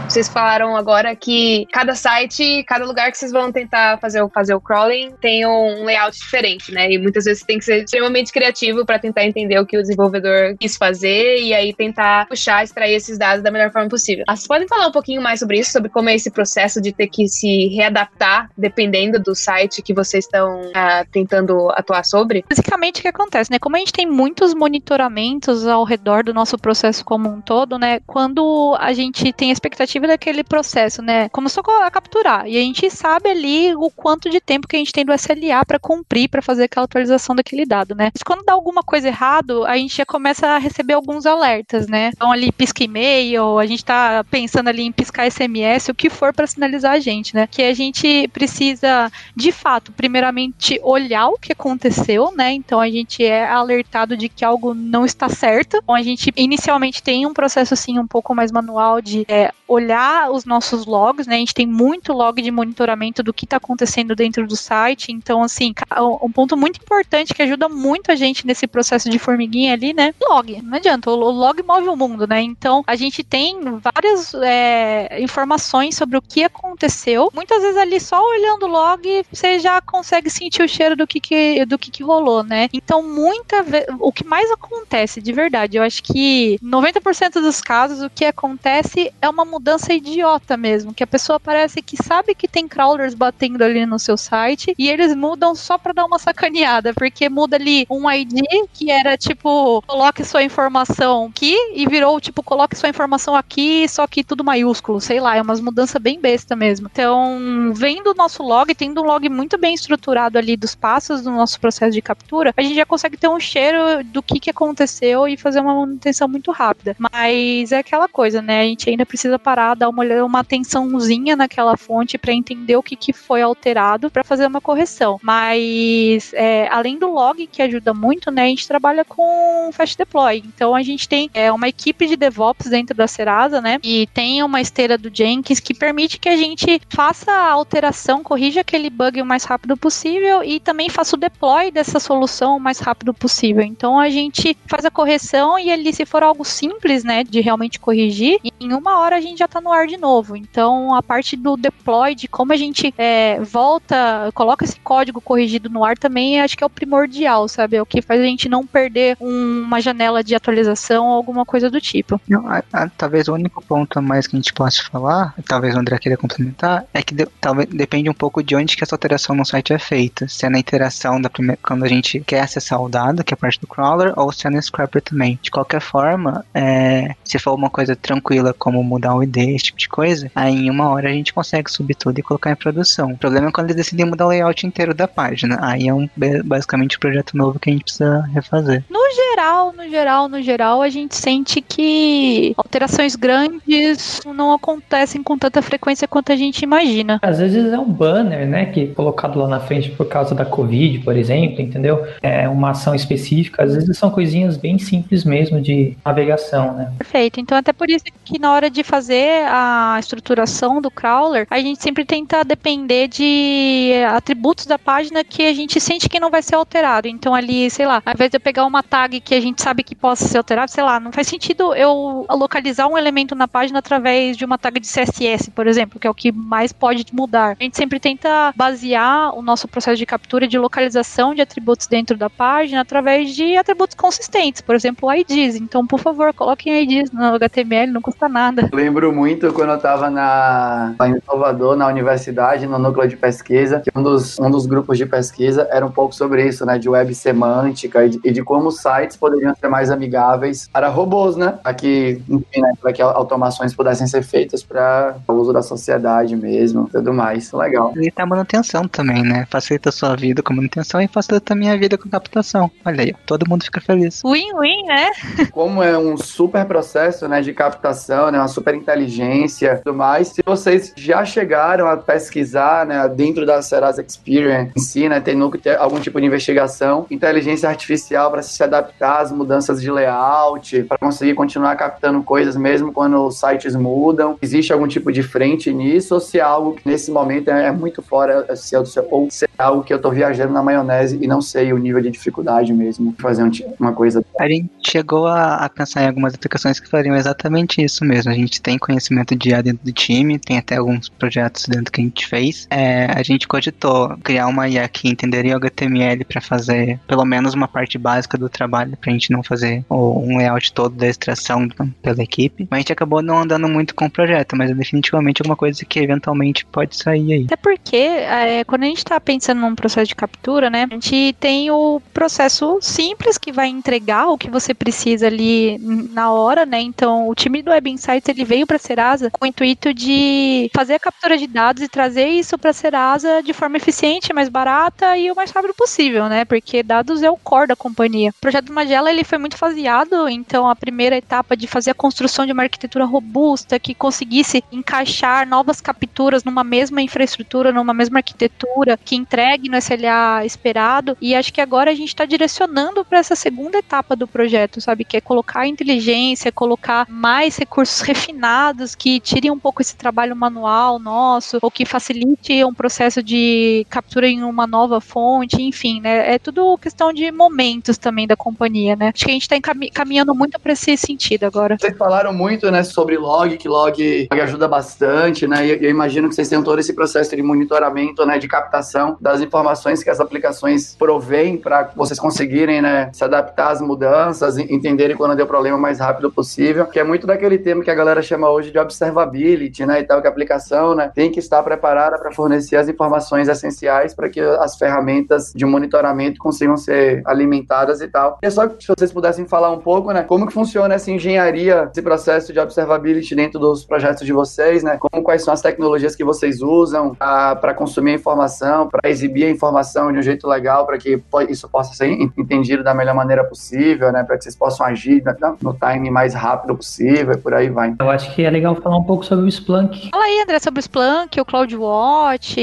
[0.07, 4.53] Vocês falaram agora que cada site, cada lugar que vocês vão tentar fazer o, fazer
[4.53, 6.89] o crawling tem um layout diferente, né?
[6.89, 10.55] E muitas vezes tem que ser extremamente criativo para tentar entender o que o desenvolvedor
[10.57, 14.23] quis fazer e aí tentar puxar, extrair esses dados da melhor forma possível.
[14.29, 16.93] Ah, vocês podem falar um pouquinho mais sobre isso, sobre como é esse processo de
[16.93, 22.45] ter que se readaptar dependendo do site que vocês estão ah, tentando atuar sobre?
[22.49, 23.59] Basicamente o que acontece, né?
[23.59, 27.99] Como a gente tem muitos monitoramentos ao redor do nosso processo como um todo, né?
[28.07, 31.29] Quando a gente tem expectativa sabe daquele processo, né?
[31.29, 34.93] Começou a capturar e a gente sabe ali o quanto de tempo que a gente
[34.93, 38.09] tem do SLA para cumprir, para fazer aquela atualização daquele dado, né?
[38.13, 42.11] Mas quando dá alguma coisa errado, a gente já começa a receber alguns alertas, né?
[42.15, 46.33] Então ali pisca e-mail, a gente tá pensando ali em piscar SMS, o que for
[46.33, 47.47] para sinalizar a gente, né?
[47.47, 52.53] Que a gente precisa, de fato, primeiramente olhar o que aconteceu, né?
[52.53, 55.77] Então a gente é alertado de que algo não está certo.
[55.77, 59.86] Então a gente inicialmente tem um processo assim um pouco mais manual de é, olhar
[60.31, 61.35] os nossos logs, né?
[61.35, 65.11] A gente tem muito log de monitoramento do que está acontecendo dentro do site.
[65.11, 65.73] Então, assim,
[66.21, 70.13] um ponto muito importante que ajuda muito a gente nesse processo de formiguinha ali, né?
[70.29, 70.61] Log.
[70.61, 72.41] Não adianta, o log move o mundo, né?
[72.41, 77.31] Então, a gente tem várias é, informações sobre o que aconteceu.
[77.33, 81.19] Muitas vezes ali só olhando o log, você já consegue sentir o cheiro do que,
[81.19, 82.69] que do que, que rolou, né?
[82.73, 83.65] Então, muita
[83.99, 89.11] o que mais acontece de verdade, eu acho que 90% dos casos o que acontece
[89.21, 93.63] é uma mudança idiota mesmo, que a pessoa parece que sabe que tem crawlers batendo
[93.63, 97.85] ali no seu site e eles mudam só para dar uma sacaneada, porque muda ali
[97.89, 98.41] um ID
[98.73, 104.07] que era tipo, coloque sua informação aqui e virou tipo, coloque sua informação aqui, só
[104.07, 106.89] que tudo maiúsculo, sei lá, é umas mudanças bem besta mesmo.
[106.91, 111.31] Então, vendo o nosso log, tendo um log muito bem estruturado ali dos passos do
[111.31, 115.27] nosso processo de captura, a gente já consegue ter um cheiro do que, que aconteceu
[115.27, 116.95] e fazer uma manutenção muito rápida.
[116.97, 118.61] Mas é aquela coisa, né?
[118.61, 122.95] A gente ainda precisa parar, dar uma, uma atençãozinha naquela fonte para entender o que,
[122.95, 125.19] que foi alterado para fazer uma correção.
[125.21, 128.43] Mas é, além do log, que ajuda muito, né?
[128.45, 130.43] A gente trabalha com Fast Deploy.
[130.45, 133.79] Então a gente tem é, uma equipe de DevOps dentro da Serasa, né?
[133.83, 138.61] E tem uma esteira do Jenkins que permite que a gente faça a alteração, corrija
[138.61, 142.79] aquele bug o mais rápido possível e também faça o deploy dessa solução o mais
[142.79, 143.63] rápido possível.
[143.63, 147.79] Então a gente faz a correção e ali, se for algo simples, né, de realmente
[147.79, 150.35] corrigir, em uma hora a gente já tá no ar de novo.
[150.35, 155.69] Então a parte do deploy, de como a gente é, volta, coloca esse código corrigido
[155.69, 157.77] no ar também, acho que é o primordial, sabe?
[157.77, 161.45] É o que faz a gente não perder um, uma janela de atualização ou alguma
[161.45, 162.19] coisa do tipo.
[162.27, 165.75] Não, a, a, talvez o único ponto a mais que a gente possa falar, talvez
[165.75, 168.95] o André queira complementar, é que de, talvez depende um pouco de onde que essa
[168.95, 170.27] alteração no site é feita.
[170.27, 173.37] Se é na interação da primeira, quando a gente quer acessar o dado, que é
[173.37, 175.39] parte do crawler, ou se é no scrapper também.
[175.41, 179.77] De qualquer forma, é, se for uma coisa tranquila como mudar o ID, esse tipo
[179.77, 183.11] de coisa, aí em uma hora a gente consegue subir tudo e colocar em produção.
[183.11, 185.57] O problema é quando eles decidem mudar o layout inteiro da página.
[185.61, 186.09] Aí é um,
[186.45, 188.83] basicamente um projeto novo que a gente precisa refazer.
[188.89, 195.37] No geral, no geral, no geral, a gente sente que alterações grandes não acontecem com
[195.37, 197.19] tanta frequência quanto a gente imagina.
[197.21, 200.45] Às vezes é um banner, né, que é colocado lá na frente por causa da
[200.45, 202.05] Covid, por exemplo, entendeu?
[202.21, 203.63] É uma ação específica.
[203.63, 206.91] Às vezes são coisinhas bem simples mesmo de navegação, né?
[206.97, 207.39] Perfeito.
[207.39, 211.81] Então, até por isso que na hora de fazer a estruturação do crawler, a gente
[211.81, 216.55] sempre tenta depender de atributos da página que a gente sente que não vai ser
[216.55, 217.07] alterado.
[217.07, 219.83] Então, ali, sei lá, ao invés de eu pegar uma tag que a gente sabe
[219.83, 223.79] que possa ser alterada, sei lá, não faz sentido eu localizar um elemento na página
[223.79, 227.55] através de uma tag de CSS, por exemplo, que é o que mais pode mudar.
[227.59, 232.17] A gente sempre tenta basear o nosso processo de captura de localização de atributos dentro
[232.17, 235.55] da página através de atributos consistentes, por exemplo, IDs.
[235.55, 238.69] Então, por favor, coloquem IDs no HTML, não custa nada.
[238.73, 243.91] Lembro muito quando eu estava na, em Salvador, na universidade, no núcleo de pesquisa, que
[243.95, 247.13] um dos, um dos grupos de pesquisa era um pouco sobre isso, né, de web
[247.13, 252.21] semântica e de, e de como sites poderiam ser mais amigáveis para robôs, né, aqui,
[252.29, 257.13] enfim, né, para que automações pudessem ser feitas para o uso da sociedade mesmo, tudo
[257.13, 257.93] mais, legal.
[257.97, 261.77] E tá manutenção também, né, facilita a sua vida com manutenção e facilita a minha
[261.77, 262.71] vida com captação.
[262.85, 264.21] Olha aí, todo mundo fica feliz.
[264.23, 265.09] Win-win, né?
[265.51, 270.29] Como é um super processo, né, de captação, né, uma super inteligência e tudo mais,
[270.29, 275.37] se vocês já chegaram a pesquisar, né, dentro da Serasa Experience em si, né, tem
[275.77, 281.33] algum tipo de investigação, inteligência artificial para se adaptar às mudanças de layout, para conseguir
[281.33, 284.37] continuar captando coisas mesmo quando os sites mudam.
[284.41, 288.01] Existe algum tipo de frente nisso ou se é algo que nesse momento é, muito
[288.01, 288.85] fora, se é, ou
[289.29, 292.11] se é algo que eu tô viajando na maionese e não sei o nível de
[292.11, 293.49] dificuldade mesmo fazer
[293.79, 294.23] uma coisa.
[294.39, 298.31] A gente chegou a, a pensar em algumas aplicações que fariam exatamente isso mesmo.
[298.31, 298.96] A gente tem conhecimento
[299.37, 302.67] de IA dentro do time, tem até alguns projetos dentro que a gente fez.
[302.69, 307.53] É, a gente cogitou criar uma IA que entenderia o HTML para fazer pelo menos
[307.53, 311.67] uma parte básica do trabalho, para a gente não fazer um layout todo da extração
[312.01, 312.67] pela equipe.
[312.69, 315.83] Mas a gente acabou não andando muito com o projeto, mas é definitivamente alguma coisa
[315.85, 317.45] que eventualmente pode sair aí.
[317.45, 321.35] Até porque, é, quando a gente está pensando num processo de captura, né, a gente
[321.39, 325.77] tem o processo simples que vai entregar o que você precisa ali
[326.11, 326.79] na hora, né?
[326.81, 330.93] Então, o time do Web Insights ele veio para Serasa com o intuito de fazer
[330.93, 335.17] a captura de dados e trazer isso para a Serasa de forma eficiente, mais barata
[335.17, 336.45] e o mais rápido possível, né?
[336.45, 338.29] Porque dados é o core da companhia.
[338.29, 342.45] O projeto Magela ele foi muito faseado, então a primeira etapa de fazer a construção
[342.45, 348.97] de uma arquitetura robusta que conseguisse encaixar novas capturas numa mesma infraestrutura, numa mesma arquitetura,
[349.03, 351.17] que entregue no SLA esperado.
[351.19, 355.03] E acho que agora a gente está direcionando para essa segunda etapa do projeto, sabe?
[355.03, 360.99] Que é colocar inteligência, colocar mais recursos refinados que tirem um pouco esse trabalho manual
[360.99, 366.33] nosso, ou que facilite um processo de captura em uma nova fonte, enfim, né?
[366.35, 369.11] É tudo questão de momentos também da companhia, né?
[369.13, 369.55] Acho que a gente está
[369.93, 371.77] caminhando muito para esse sentido agora.
[371.79, 375.65] Vocês falaram muito, né, sobre log, que log, ajuda bastante, né?
[375.65, 379.41] E eu imagino que vocês tenham todo esse processo de monitoramento, né, de captação das
[379.41, 385.35] informações que as aplicações provêm para vocês conseguirem, né, se adaptar às mudanças, entenderem quando
[385.35, 388.49] deu problema o mais rápido possível, que é muito daquele tema que a galera chama
[388.49, 392.31] hoje de observability, né, e tal, que a aplicação, né, tem que estar preparada para
[392.31, 398.37] fornecer as informações essenciais para que as ferramentas de monitoramento consigam ser alimentadas e tal.
[398.41, 401.89] É só que se vocês pudessem falar um pouco, né, como que funciona essa engenharia,
[401.91, 406.15] esse processo de observability dentro dos projetos de vocês, né, como quais são as tecnologias
[406.15, 410.85] que vocês usam para consumir a informação, para exibir a informação de um jeito legal,
[410.85, 414.85] para que isso possa ser entendido da melhor maneira possível, né, para que vocês possam
[414.85, 415.23] agir
[415.61, 417.95] no time mais rápido possível e por aí vai.
[417.99, 420.09] Eu acho que é legal falar um pouco sobre o Splunk.
[420.09, 422.57] Fala aí, André, sobre o Splunk, o CloudWatch,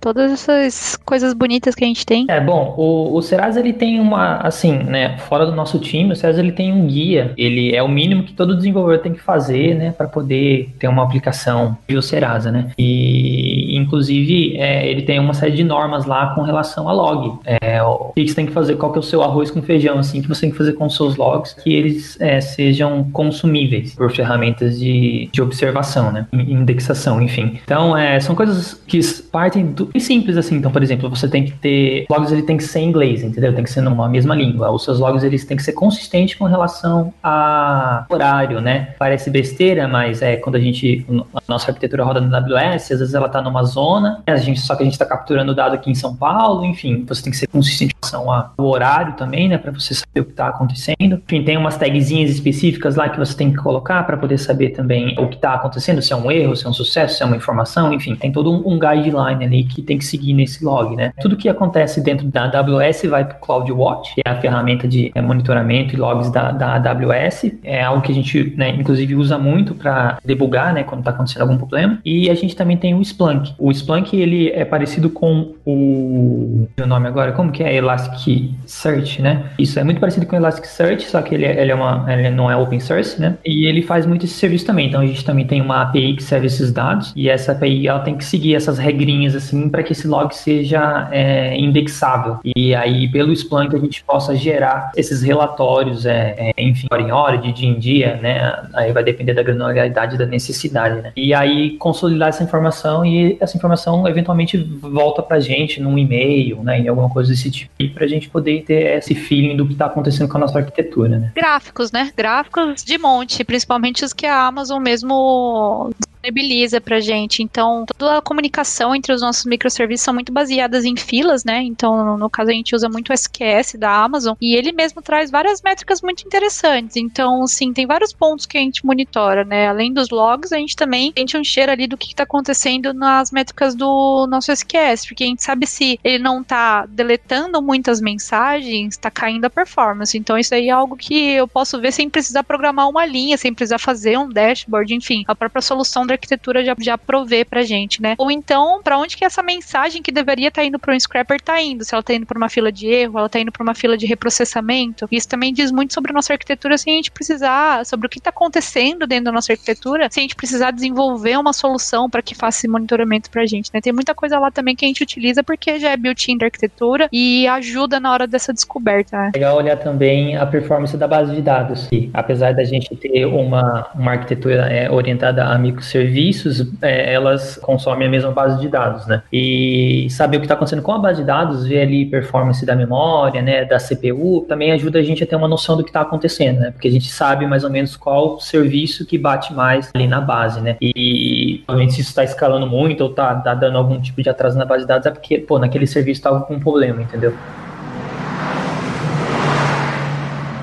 [0.00, 2.26] todas essas coisas bonitas que a gente tem.
[2.28, 6.16] É, bom, o, o Serasa ele tem uma, assim, né, fora do nosso time, o
[6.16, 9.74] Serasa ele tem um guia, ele é o mínimo que todo desenvolvedor tem que fazer,
[9.74, 13.47] né, para poder ter uma aplicação de Serasa, né, e
[13.78, 18.12] inclusive é, ele tem uma série de normas lá com relação a log, é, o
[18.14, 20.28] que você tem que fazer, qual que é o seu arroz com feijão, assim, que
[20.28, 24.78] você tem que fazer com os seus logs, que eles é, sejam consumíveis por ferramentas
[24.78, 27.58] de, de observação, né, indexação, enfim.
[27.64, 31.52] Então, é, são coisas que partem do simples, assim, então, por exemplo, você tem que
[31.52, 33.52] ter, logs ele tem que ser em inglês, entendeu?
[33.52, 36.44] Tem que ser numa mesma língua, os seus logs eles têm que ser consistentes com
[36.44, 42.20] relação a horário, né, parece besteira, mas é quando a gente, a nossa arquitetura roda
[42.20, 45.06] no AWS, às vezes ela tá numa zona, a gente, só que a gente está
[45.06, 48.30] capturando o dado aqui em São Paulo, enfim, você tem que ser consistente com relação
[48.30, 51.22] ao horário também, né, para você saber o que está acontecendo.
[51.26, 55.14] Enfim, tem umas tagzinhas específicas lá que você tem que colocar para poder saber também
[55.18, 57.36] o que está acontecendo, se é um erro, se é um sucesso, se é uma
[57.36, 61.12] informação, enfim, tem todo um, um guideline ali que tem que seguir nesse log, né.
[61.20, 65.12] Tudo que acontece dentro da AWS vai para o CloudWatch, que é a ferramenta de
[65.14, 69.38] é, monitoramento e logs da, da AWS, é algo que a gente, né, inclusive usa
[69.38, 71.98] muito para debugar, né, quando está acontecendo algum problema.
[72.04, 73.54] E a gente também tem o Splunk.
[73.58, 79.50] O Splunk ele é parecido com o, o nome agora, como que é Elasticsearch, né?
[79.58, 82.30] Isso é muito parecido com o Elasticsearch, só que ele, é, ele é uma, ele
[82.30, 83.36] não é open source, né?
[83.44, 84.88] E ele faz muito esse serviço também.
[84.88, 88.00] Então a gente também tem uma API que serve esses dados e essa API ela
[88.00, 92.38] tem que seguir essas regrinhas assim para que esse log seja é, indexável.
[92.44, 97.10] E aí pelo Splunk a gente possa gerar esses relatórios, é, é, enfim, hora em
[97.10, 98.54] hora, de dia em dia, né?
[98.74, 101.12] Aí vai depender da granularidade da necessidade, né?
[101.16, 106.80] E aí consolidar essa informação e essa informação eventualmente volta pra gente num e-mail, né?
[106.80, 109.86] Em alguma coisa desse tipo, para a gente poder ter esse feeling do que está
[109.86, 111.32] acontecendo com a nossa arquitetura, né?
[111.34, 112.12] Gráficos, né?
[112.16, 117.42] Gráficos de monte, principalmente os que a Amazon mesmo disponibiliza pra gente.
[117.42, 121.62] Então, toda a comunicação entre os nossos microserviços são muito baseadas em filas, né?
[121.62, 125.30] Então, no caso, a gente usa muito o SQS da Amazon e ele mesmo traz
[125.30, 126.96] várias métricas muito interessantes.
[126.96, 129.68] Então, sim, tem vários pontos que a gente monitora, né?
[129.68, 133.30] Além dos logs, a gente também sente um cheiro ali do que está acontecendo nas
[133.30, 138.94] métricas do nosso SQS, porque a gente sabe se ele não está deletando muitas mensagens,
[138.94, 140.16] está caindo a performance.
[140.16, 143.54] Então, isso aí é algo que eu posso ver sem precisar programar uma linha, sem
[143.54, 148.02] precisar fazer um dashboard, enfim, a própria solução da arquitetura já, já provê pra gente,
[148.02, 148.14] né?
[148.18, 151.40] Ou então, para onde que essa mensagem que deveria estar tá indo para um scrapper
[151.40, 151.84] tá indo?
[151.84, 153.96] Se ela tá indo para uma fila de erro, ela tá indo para uma fila
[153.96, 155.06] de reprocessamento.
[155.10, 158.18] Isso também diz muito sobre a nossa arquitetura sem a gente precisar, sobre o que
[158.18, 162.34] está acontecendo dentro da nossa arquitetura, sem a gente precisar desenvolver uma solução para que
[162.34, 163.80] faça esse monitoramento pra gente, né?
[163.80, 167.08] Tem muita coisa lá também que a gente utiliza porque já é built-in da arquitetura
[167.12, 169.16] e ajuda na hora dessa descoberta.
[169.16, 169.32] Né?
[169.34, 171.88] Legal olhar também a performance da base de dados.
[171.92, 177.56] E, apesar da gente ter uma, uma arquitetura é, orientada a microserviços, serviços, é, elas
[177.56, 179.22] consomem a mesma base de dados, né?
[179.32, 182.76] E saber o que está acontecendo com a base de dados, ver ali performance da
[182.76, 186.02] memória, né, da CPU, também ajuda a gente a ter uma noção do que está
[186.02, 186.70] acontecendo, né?
[186.70, 190.60] Porque a gente sabe mais ou menos qual serviço que bate mais ali na base,
[190.60, 190.76] né?
[190.80, 194.56] E, obviamente, se isso está escalando muito ou está tá dando algum tipo de atraso
[194.56, 197.34] na base de dados, é porque, pô, naquele serviço estava com um problema, entendeu?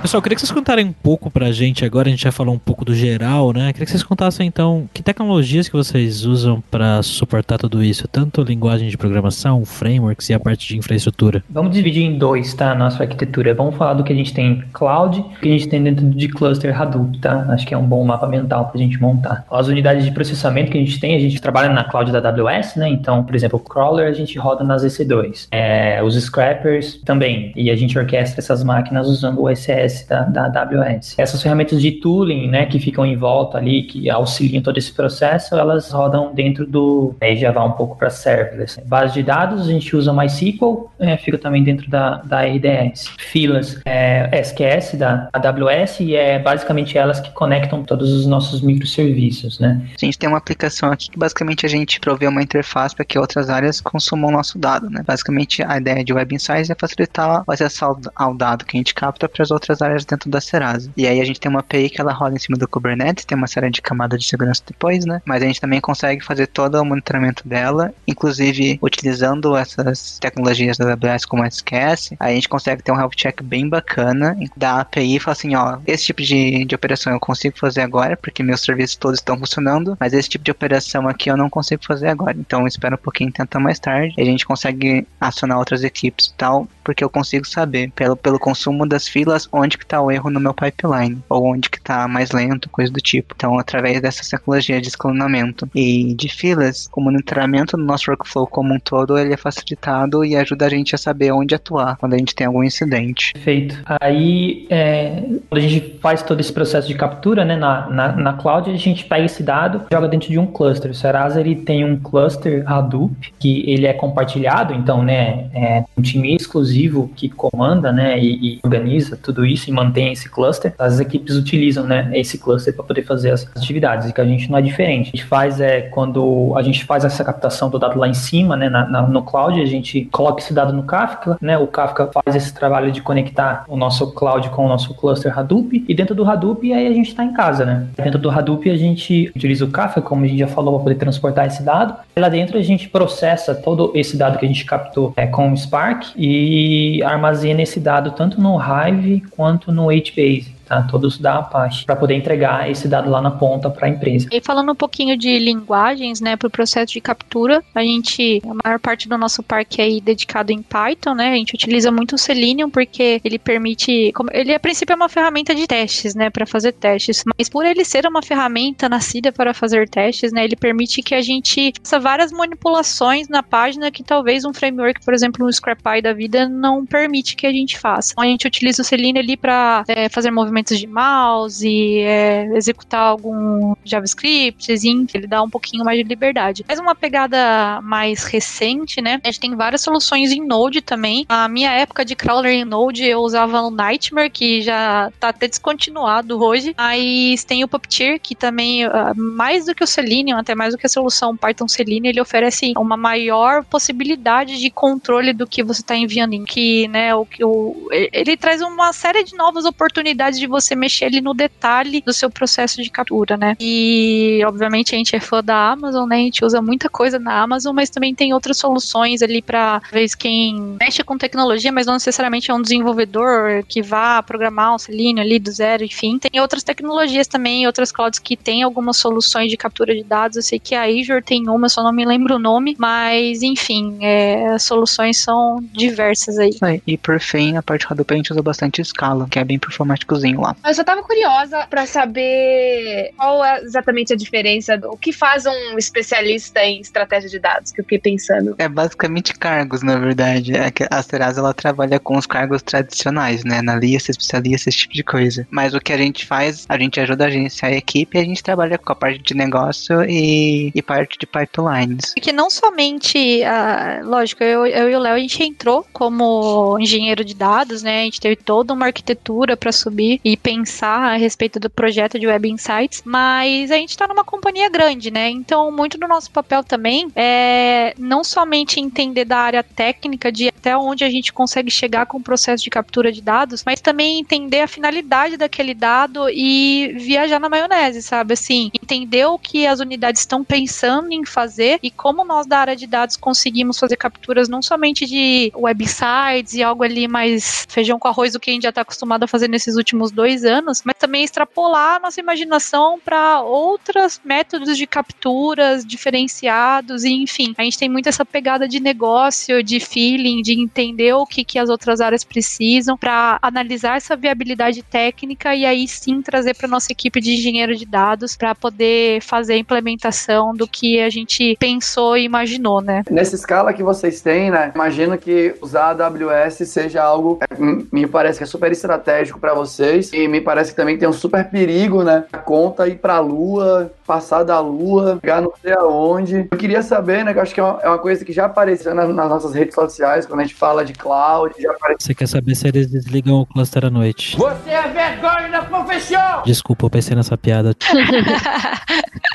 [0.05, 2.59] Pessoal, queria que vocês contarem um pouco pra gente agora, a gente já falou um
[2.59, 3.73] pouco do geral, né?
[3.73, 8.43] Queria que vocês contassem então que tecnologias que vocês usam para suportar tudo isso, tanto
[8.43, 11.43] linguagem de programação, frameworks e a parte de infraestrutura.
[11.49, 12.73] Vamos dividir em dois, tá?
[12.73, 13.55] A nossa arquitetura.
[13.55, 16.27] Vamos falar do que a gente tem cloud, o que a gente tem dentro de
[16.27, 17.47] cluster Hadoop, tá?
[17.49, 19.43] Acho que é um bom mapa mental pra gente montar.
[19.49, 22.75] As unidades de processamento que a gente tem, a gente trabalha na cloud da AWS,
[22.75, 22.87] né?
[22.89, 25.47] Então, por exemplo, o crawler a gente roda nas EC2.
[25.49, 27.51] É, os scrappers também.
[27.55, 31.15] E a gente orquestra essas máquinas usando o SS da, da AWS.
[31.17, 35.55] Essas ferramentas de tooling, né, que ficam em volta ali, que auxiliam todo esse processo,
[35.55, 37.15] elas rodam dentro do.
[37.21, 38.79] Aí já vai um pouco para serverless.
[38.85, 43.11] Base de dados, a gente usa MySQL, é, fica também dentro da, da RDS.
[43.17, 49.59] Filas, é, SQS da AWS, e é basicamente elas que conectam todos os nossos microserviços,
[49.59, 49.81] né?
[50.01, 53.17] A gente tem uma aplicação aqui que basicamente a gente provê uma interface para que
[53.17, 55.03] outras áreas consumam o nosso dado, né?
[55.05, 58.79] Basicamente a ideia de Web Insights é facilitar o acesso ao, ao dado que a
[58.79, 60.91] gente capta para as outras áreas dentro da Serasa.
[60.95, 63.37] E aí a gente tem uma API que ela roda em cima do Kubernetes, tem
[63.37, 65.21] uma série de camadas de segurança depois, né?
[65.25, 70.93] Mas a gente também consegue fazer todo o monitoramento dela, inclusive utilizando essas tecnologias da
[70.93, 75.19] AWS como SQS, a gente consegue ter um health check bem bacana da API e
[75.19, 78.95] falar assim, ó, esse tipo de, de operação eu consigo fazer agora, porque meus serviços
[78.95, 82.35] todos estão funcionando, mas esse tipo de operação aqui eu não consigo fazer agora.
[82.37, 84.13] Então espera um pouquinho tenta mais tarde.
[84.17, 88.87] A gente consegue acionar outras equipes e tal, porque eu consigo saber pelo, pelo consumo
[88.87, 92.31] das filas onde que tá o erro no meu pipeline, ou onde que tá mais
[92.31, 93.33] lento, coisa do tipo.
[93.35, 98.73] Então, através dessa tecnologia de escalonamento e de filas, o monitoramento do nosso workflow como
[98.73, 102.17] um todo, ele é facilitado e ajuda a gente a saber onde atuar quando a
[102.17, 103.33] gente tem algum incidente.
[103.33, 103.81] Perfeito.
[103.99, 108.33] Aí, é, quando a gente faz todo esse processo de captura, né, na, na, na
[108.33, 110.91] cloud, a gente pega esse dado joga dentro de um cluster.
[110.91, 116.01] O Serasa, ele tem um cluster Hadoop, que ele é compartilhado, então, né, é um
[116.01, 116.74] time exclusivo
[117.15, 120.73] que comanda, né, e, e organiza tudo isso e mantém esse cluster.
[120.77, 124.49] As equipes utilizam, né, esse cluster para poder fazer as atividades, e que a gente
[124.49, 125.11] não é diferente.
[125.13, 128.55] A gente faz é quando a gente faz essa captação do dado lá em cima,
[128.55, 132.09] né, na, na, no cloud, a gente coloca esse dado no Kafka, né, o Kafka
[132.13, 136.15] faz esse trabalho de conectar o nosso cloud com o nosso cluster Hadoop, e dentro
[136.15, 137.87] do Hadoop aí a gente está em casa, né.
[137.95, 140.95] Dentro do Hadoop a gente utiliza o Kafka, como a gente já falou, para poder
[140.95, 141.95] transportar esse dado.
[142.15, 145.51] E lá dentro a gente processa todo esse dado que a gente captou é, com
[145.51, 146.64] o Spark e
[147.03, 150.83] armazena esse dado tanto no Hive quanto no HBase tá?
[150.83, 154.27] Todos da Apache, para poder entregar esse dado lá na ponta para a empresa.
[154.31, 158.67] E falando um pouquinho de linguagens, né, para o processo de captura, a gente, a
[158.67, 161.31] maior parte do nosso parque é aí dedicado em Python, né?
[161.31, 165.53] A gente utiliza muito o Selenium porque ele permite, ele a princípio é uma ferramenta
[165.53, 169.87] de testes, né, para fazer testes, mas por ele ser uma ferramenta nascida para fazer
[169.89, 174.53] testes, né, ele permite que a gente faça várias manipulações na página que talvez um
[174.53, 178.11] framework, por exemplo, um ScrapPy da vida não permite que a gente faça.
[178.13, 182.45] Então, a gente utiliza o Selenium ali para é, fazer movimentos movimentos de mouse, é,
[182.55, 184.71] executar algum JavaScript,
[185.13, 186.63] ele dá um pouquinho mais de liberdade.
[186.67, 189.19] Mas uma pegada mais recente, né?
[189.23, 191.25] A gente tem várias soluções em Node também.
[191.27, 195.47] A minha época de crawler em Node eu usava o Nightmare, que já tá até
[195.47, 196.73] descontinuado hoje.
[196.77, 200.77] Mas tem o Puppeteer, que também, ah, mais do que o Selenium, até mais do
[200.77, 205.81] que a solução Python Selenium, ele oferece uma maior possibilidade de controle do que você
[205.81, 206.35] está enviando.
[206.45, 211.05] Que, né, o, o, ele traz uma série de novas oportunidades de de você mexer
[211.05, 213.55] ali no detalhe do seu processo de captura, né?
[213.59, 216.17] E, obviamente, a gente é fã da Amazon, né?
[216.17, 220.15] A gente usa muita coisa na Amazon, mas também tem outras soluções ali para, vez
[220.15, 225.23] quem mexe com tecnologia, mas não necessariamente é um desenvolvedor que vá programar um Selenium
[225.23, 226.19] ali do zero, enfim.
[226.19, 230.37] Tem outras tecnologias também, outras clouds que tem algumas soluções de captura de dados.
[230.37, 233.97] Eu sei que a Azure tem uma, só não me lembro o nome, mas, enfim,
[234.01, 236.51] é, as soluções são diversas aí.
[236.63, 239.57] É, e por fim, a parte Hadoop a gente usa bastante Scala, que é bem
[239.57, 240.55] performáticozinho lá.
[240.65, 245.45] Eu só tava curiosa para saber qual é exatamente a diferença, do, o que faz
[245.45, 248.55] um especialista em estratégia de dados, que eu fiquei pensando.
[248.57, 250.55] É basicamente cargos, na verdade.
[250.55, 253.59] É que a Serasa ela trabalha com os cargos tradicionais, né?
[253.59, 255.47] Analista, especialista, esse tipo de coisa.
[255.49, 258.25] Mas o que a gente faz, a gente ajuda a gerenciar a equipe e a
[258.25, 262.13] gente trabalha com a parte de negócio e, e parte de pipelines.
[262.15, 266.77] E que não somente, uh, lógico, eu, eu e o Léo, a gente entrou como
[266.79, 268.01] engenheiro de dados, né?
[268.01, 272.25] A gente teve toda uma arquitetura para subir e pensar a respeito do projeto de
[272.25, 275.29] Web Insights, mas a gente está numa companhia grande, né?
[275.29, 280.75] Então, muito do nosso papel também é não somente entender da área técnica de até
[280.75, 284.61] onde a gente consegue chegar com o processo de captura de dados, mas também entender
[284.61, 288.33] a finalidade daquele dado e viajar na maionese, sabe?
[288.33, 292.75] Assim, entender o que as unidades estão pensando em fazer e como nós da área
[292.75, 298.07] de dados conseguimos fazer capturas não somente de websites e algo ali mais feijão com
[298.07, 300.95] arroz do que a gente já está acostumado a fazer nesses últimos dois anos, mas
[300.97, 307.77] também extrapolar a nossa imaginação para outros métodos de capturas diferenciados e enfim, a gente
[307.77, 311.99] tem muito essa pegada de negócio, de feeling, de entender o que, que as outras
[312.01, 317.33] áreas precisam para analisar essa viabilidade técnica e aí sim trazer para nossa equipe de
[317.33, 322.81] engenheiro de dados para poder fazer a implementação do que a gente pensou e imaginou,
[322.81, 323.03] né?
[323.09, 324.71] Nessa escala que vocês têm, né?
[324.73, 330.11] Imagino que usar a AWS seja algo me parece que é super estratégico para vocês
[330.13, 332.25] e me parece que também tem um super perigo, né?
[332.31, 336.47] A conta ir para a Lua, passar da Lua, chegar não sei aonde.
[336.51, 337.33] Eu queria saber, né?
[337.33, 339.53] Que eu acho que é uma, é uma coisa que já apareceu nas, nas, nossas
[339.53, 341.97] redes sociais, quando a gente fala de cloud, já apareceu.
[341.99, 344.37] Você quer saber se eles desligam o cluster à noite?
[344.37, 346.43] Você é vergonha da profissão!
[346.45, 347.75] Desculpa, eu pensei nessa piada.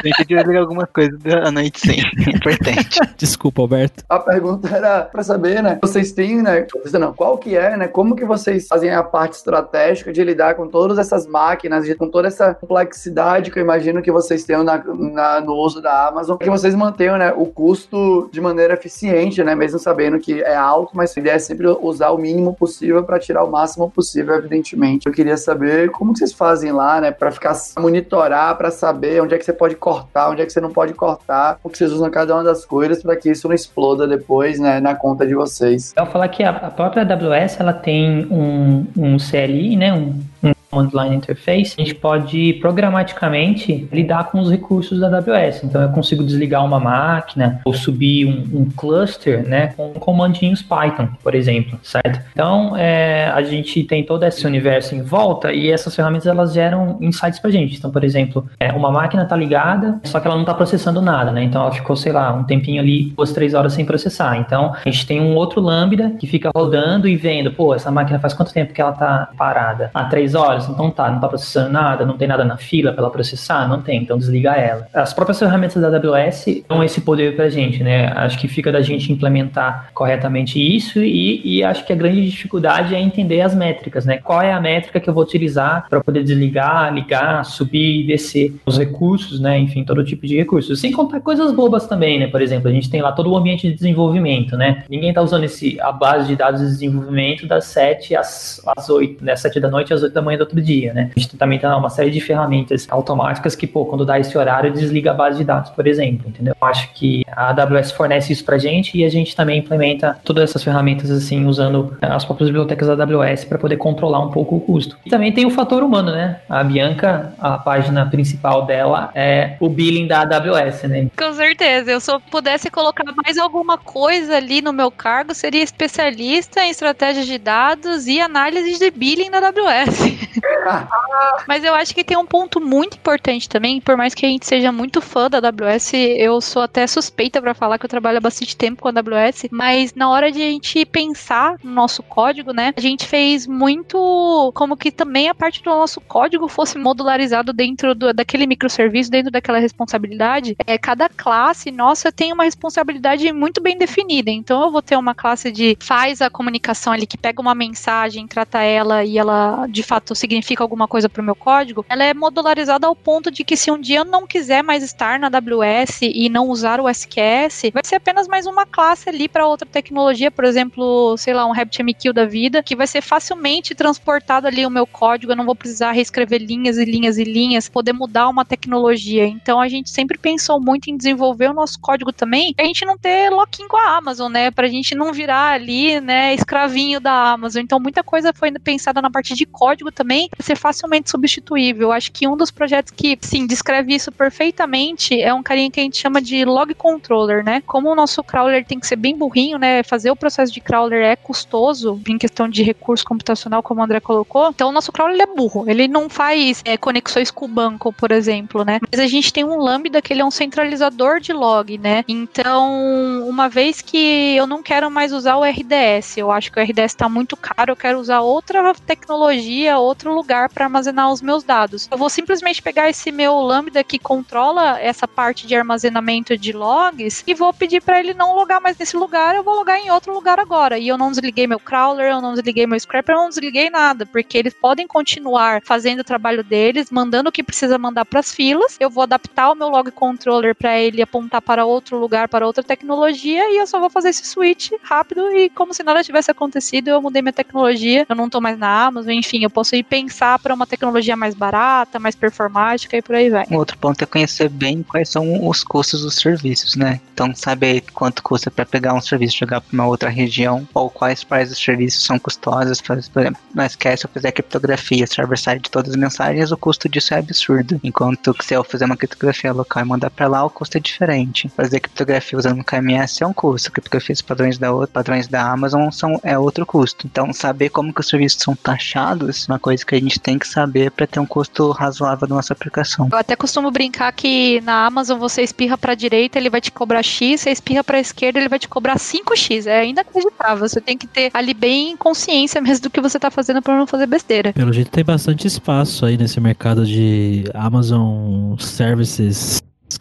[0.02, 2.00] Tem que desligar alguma coisa à noite sim.
[2.26, 2.98] É importante.
[3.16, 4.04] Desculpa, Alberto.
[4.08, 5.78] A pergunta era para saber, né?
[5.82, 6.66] Vocês têm, né?
[6.98, 7.88] Não, qual que é, né?
[7.88, 12.28] Como que vocês fazem a parte estratégica de lidar com todas essas máquinas, com toda
[12.28, 16.50] essa complexidade que eu imagino que vocês tenham na, na, no uso da Amazon, que
[16.50, 17.32] vocês mantenham, né?
[17.36, 19.54] O custo de maneira eficiente, né?
[19.54, 23.18] Mesmo sabendo que é alto, mas a ideia é sempre usar o mínimo possível para
[23.18, 25.06] tirar o máximo possível, evidentemente.
[25.06, 27.10] Eu queria saber como vocês fazem lá, né?
[27.10, 30.60] Para ficar monitorar, para saber onde é que você pode cortar, onde é que você
[30.60, 33.54] não pode cortar, o que vocês usam cada uma das coisas para que isso não
[33.54, 34.80] exploda depois, né?
[34.80, 35.92] Na conta de vocês.
[35.96, 37.99] Eu vou falar que a própria AWS ela tem
[38.30, 39.92] um, um CLI, né?
[39.92, 45.64] Um, um Command Line Interface, a gente pode programaticamente lidar com os recursos da AWS.
[45.64, 51.08] Então eu consigo desligar uma máquina ou subir um, um cluster, né, com comandinhos Python,
[51.22, 52.20] por exemplo, certo?
[52.32, 56.96] Então é, a gente tem todo esse universo em volta e essas ferramentas elas geram
[57.00, 57.76] insights pra gente.
[57.76, 61.32] Então, por exemplo, é, uma máquina tá ligada, só que ela não tá processando nada,
[61.32, 61.42] né?
[61.42, 64.36] Então ela ficou, sei lá, um tempinho ali, duas, três horas sem processar.
[64.38, 68.18] Então a gente tem um outro Lambda que fica rodando e vendo, pô, essa máquina
[68.20, 69.90] faz quanto tempo que ela tá parada?
[69.92, 73.02] Há três horas então tá, não tá processando nada, não tem nada na fila para
[73.02, 73.68] ela processar?
[73.68, 74.86] Não tem, então desliga ela.
[74.92, 78.12] As próprias ferramentas da AWS dão esse poder pra gente, né?
[78.16, 82.94] Acho que fica da gente implementar corretamente isso e, e acho que a grande dificuldade
[82.94, 84.18] é entender as métricas, né?
[84.18, 88.54] Qual é a métrica que eu vou utilizar para poder desligar, ligar, subir e descer
[88.66, 89.58] os recursos, né?
[89.58, 90.80] Enfim, todo tipo de recursos.
[90.80, 92.26] Sem contar coisas bobas também, né?
[92.26, 94.84] Por exemplo, a gente tem lá todo o ambiente de desenvolvimento, né?
[94.88, 99.24] Ninguém tá usando esse, a base de dados de desenvolvimento das 7 às, às 8,
[99.24, 99.36] né?
[99.36, 101.10] 7 da noite às 8 da manhã do outro dia, né?
[101.16, 104.72] A gente também tem uma série de ferramentas automáticas que, pô, quando dá esse horário,
[104.72, 106.54] desliga a base de dados, por exemplo, entendeu?
[106.60, 110.44] Eu acho que a AWS fornece isso pra gente e a gente também implementa todas
[110.44, 114.60] essas ferramentas, assim, usando as próprias bibliotecas da AWS para poder controlar um pouco o
[114.60, 114.96] custo.
[115.04, 116.40] E também tem o fator humano, né?
[116.48, 121.08] A Bianca, a página principal dela é o billing da AWS, né?
[121.16, 121.90] Com certeza.
[121.90, 126.70] Eu se eu pudesse colocar mais alguma coisa ali no meu cargo, seria especialista em
[126.70, 130.00] estratégias de dados e análise de billing da AWS.
[131.46, 134.46] Mas eu acho que tem um ponto muito importante também, por mais que a gente
[134.46, 138.20] seja muito fã da AWS, eu sou até suspeita para falar que eu trabalho há
[138.20, 142.52] bastante tempo com a AWS, mas na hora de a gente pensar no nosso código,
[142.52, 147.52] né, a gente fez muito como que também a parte do nosso código fosse modularizado
[147.52, 150.56] dentro do, daquele microserviço, dentro daquela responsabilidade.
[150.66, 154.30] É, cada classe nossa tem uma responsabilidade muito bem definida.
[154.30, 158.26] Então eu vou ter uma classe de faz a comunicação ali, que pega uma mensagem,
[158.26, 162.14] trata ela e ela de fato significa alguma coisa para o meu código, ela é
[162.14, 166.02] modularizada ao ponto de que se um dia eu não quiser mais estar na AWS
[166.02, 170.30] e não usar o SQS, vai ser apenas mais uma classe ali para outra tecnologia,
[170.30, 174.70] por exemplo, sei lá, um RabbitMQ da vida, que vai ser facilmente transportado ali o
[174.70, 178.44] meu código, eu não vou precisar reescrever linhas e linhas e linhas, poder mudar uma
[178.44, 179.26] tecnologia.
[179.26, 182.96] Então a gente sempre pensou muito em desenvolver o nosso código também, pra gente não
[182.96, 184.50] ter lock-in com a Amazon, né?
[184.52, 187.62] Pra gente não virar ali, né, escravinho da Amazon.
[187.62, 191.92] Então muita coisa foi pensada na parte de código também, para ser facilmente substituível.
[191.92, 195.82] Acho que um dos projetos que, sim, descreve isso perfeitamente é um carinha que a
[195.82, 197.62] gente chama de log controller, né?
[197.66, 199.82] Como o nosso crawler tem que ser bem burrinho, né?
[199.82, 204.00] Fazer o processo de crawler é custoso em questão de recurso computacional, como o André
[204.00, 204.48] colocou.
[204.50, 205.64] Então, o nosso crawler é burro.
[205.68, 208.78] Ele não faz é, conexões com o banco, por exemplo, né?
[208.90, 212.04] Mas a gente tem um Lambda que ele é um centralizador de log, né?
[212.08, 216.62] Então, uma vez que eu não quero mais usar o RDS, eu acho que o
[216.62, 221.20] RDS está muito caro, eu quero usar outra tecnologia, outro lugar lugar para armazenar os
[221.20, 221.88] meus dados.
[221.90, 227.24] Eu vou simplesmente pegar esse meu Lambda que controla essa parte de armazenamento de logs
[227.26, 230.14] e vou pedir para ele não logar mais nesse lugar, eu vou logar em outro
[230.14, 230.78] lugar agora.
[230.78, 234.06] E eu não desliguei meu crawler, eu não desliguei meu scraper, eu não desliguei nada,
[234.06, 238.32] porque eles podem continuar fazendo o trabalho deles, mandando o que precisa mandar para as
[238.32, 238.76] filas.
[238.78, 242.62] Eu vou adaptar o meu log controller para ele apontar para outro lugar, para outra
[242.62, 246.88] tecnologia, e eu só vou fazer esse switch rápido e como se nada tivesse acontecido,
[246.88, 250.38] eu mudei minha tecnologia, eu não estou mais na Amazon, enfim, eu posso ir pensar
[250.38, 253.46] para uma tecnologia mais barata, mais performática e por aí vai.
[253.50, 257.00] Um outro ponto é conhecer bem quais são os custos dos serviços, né?
[257.12, 260.88] Então, saber quanto custa para pegar um serviço e jogar para uma outra região, ou
[260.88, 262.80] quais partes dos serviços são custosas.
[262.80, 267.14] Por exemplo, não esquece, eu fizer criptografia server-side de todas as mensagens, o custo disso
[267.14, 267.80] é absurdo.
[267.82, 270.80] Enquanto que se eu fizer uma criptografia local e mandar para lá, o custo é
[270.80, 271.48] diferente.
[271.56, 276.38] Fazer criptografia usando KMS é um custo, criptografia padrões da padrões da Amazon são é
[276.38, 277.06] outro custo.
[277.06, 280.38] Então, saber como que os serviços são taxados é uma coisa que a gente tem
[280.38, 283.08] que saber para ter um custo razoável da nossa aplicação.
[283.10, 287.02] Eu até costumo brincar que na Amazon você espirra para direita, ele vai te cobrar
[287.02, 289.66] X, você espirra para esquerda, ele vai te cobrar 5X.
[289.66, 290.68] É inacreditável.
[290.68, 293.86] Você tem que ter ali bem consciência mesmo do que você tá fazendo para não
[293.86, 294.52] fazer besteira.
[294.52, 299.60] Pelo jeito tem bastante espaço aí nesse mercado de Amazon Services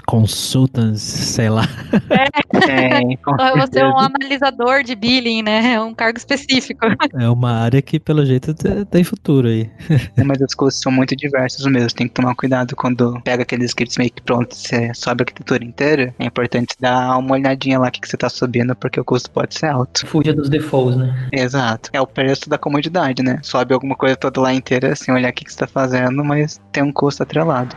[0.09, 1.65] consultants, sei lá.
[2.09, 3.01] É, é
[3.61, 5.73] você é um analisador de billing, né?
[5.73, 6.87] É um cargo específico.
[7.13, 8.55] É uma área que, pelo jeito,
[8.85, 9.69] tem futuro aí.
[10.17, 11.95] É, mas os custos são muito diversos mesmo.
[11.95, 15.63] Tem que tomar cuidado quando pega aqueles scripts meio que prontos, você sobe a arquitetura
[15.63, 16.15] inteira.
[16.17, 19.29] É importante dar uma olhadinha lá o que, que você tá subindo, porque o custo
[19.29, 20.07] pode ser alto.
[20.07, 21.29] Fuja dos defaults, né?
[21.31, 21.91] Exato.
[21.93, 23.39] É o preço da comodidade, né?
[23.43, 26.59] Sobe alguma coisa toda lá inteira, sem olhar o que, que você tá fazendo, mas
[26.71, 27.75] tem um custo atrelado.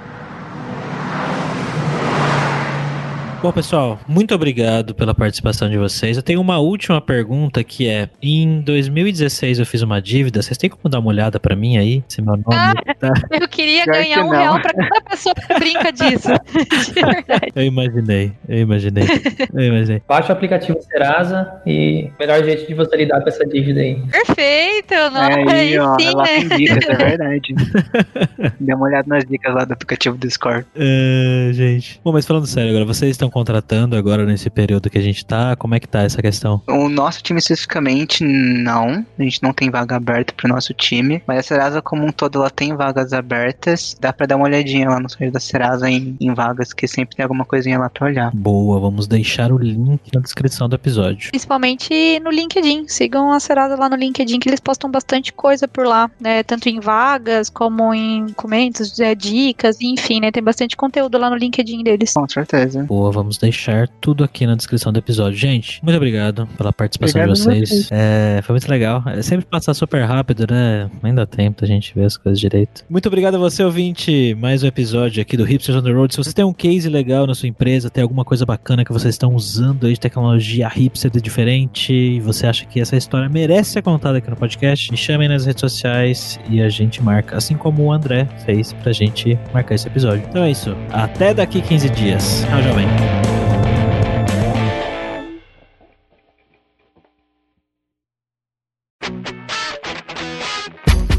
[3.43, 6.17] Bom, pessoal, muito obrigado pela participação de vocês.
[6.17, 10.41] Eu tenho uma última pergunta que é: em 2016 eu fiz uma dívida.
[10.41, 12.05] Vocês têm como dar uma olhada para mim aí?
[12.07, 13.13] Se meu nome ah, tá...
[13.33, 16.29] Eu queria Pior ganhar que um real para cada pessoa que brinca disso.
[16.29, 17.53] De verdade.
[17.57, 19.09] Eu imaginei, eu imaginei.
[19.53, 20.03] Eu imaginei.
[20.07, 24.01] Baixa o aplicativo Serasa e melhor jeito de você lidar com essa dívida aí.
[24.07, 26.29] Perfeito, não é aí, ó, sim, lá né?
[26.29, 27.55] tem dicas, é verdade.
[28.61, 30.65] Dê uma olhada nas dicas lá do aplicativo Discord.
[30.77, 32.01] Uh, gente.
[32.05, 35.57] Bom, mas falando sério agora, vocês estão contratando agora nesse período que a gente tá?
[35.57, 36.63] Como é que tá essa questão?
[36.69, 39.05] O nosso time especificamente, não.
[39.19, 41.23] A gente não tem vaga aberta pro nosso time.
[41.27, 43.97] Mas a Serasa como um todo, ela tem vagas abertas.
[44.01, 47.17] Dá pra dar uma olhadinha lá no site da Serasa em, em vagas, que sempre
[47.17, 48.31] tem alguma coisinha lá pra olhar.
[48.35, 51.31] Boa, vamos deixar o link na descrição do episódio.
[51.31, 52.87] Principalmente no LinkedIn.
[52.89, 56.43] Sigam a Serasa lá no LinkedIn, que eles postam bastante coisa por lá, né?
[56.43, 60.31] Tanto em vagas, como em comentários, é, dicas, enfim, né?
[60.31, 62.13] Tem bastante conteúdo lá no LinkedIn deles.
[62.13, 62.85] Com certeza.
[62.85, 65.39] Boa, vamos vamos deixar tudo aqui na descrição do episódio.
[65.39, 67.89] Gente, muito obrigado pela participação obrigado de vocês.
[67.91, 69.03] É, foi muito legal.
[69.07, 70.91] É sempre passar super rápido, né?
[71.03, 72.85] Ainda dá tempo da gente ver as coisas direito.
[72.89, 74.37] Muito obrigado a você, ouvinte.
[74.39, 76.13] Mais um episódio aqui do Hipsters on the Road.
[76.13, 79.15] Se você tem um case legal na sua empresa, tem alguma coisa bacana que vocês
[79.15, 83.83] estão usando aí de tecnologia hipster diferente, e você acha que essa história merece ser
[83.83, 87.85] contada aqui no podcast, me chamem nas redes sociais e a gente marca, assim como
[87.85, 90.25] o André fez pra gente marcar esse episódio.
[90.29, 90.75] Então é isso.
[90.91, 92.45] Até daqui 15 dias.
[92.49, 93.12] Tchau, jovem.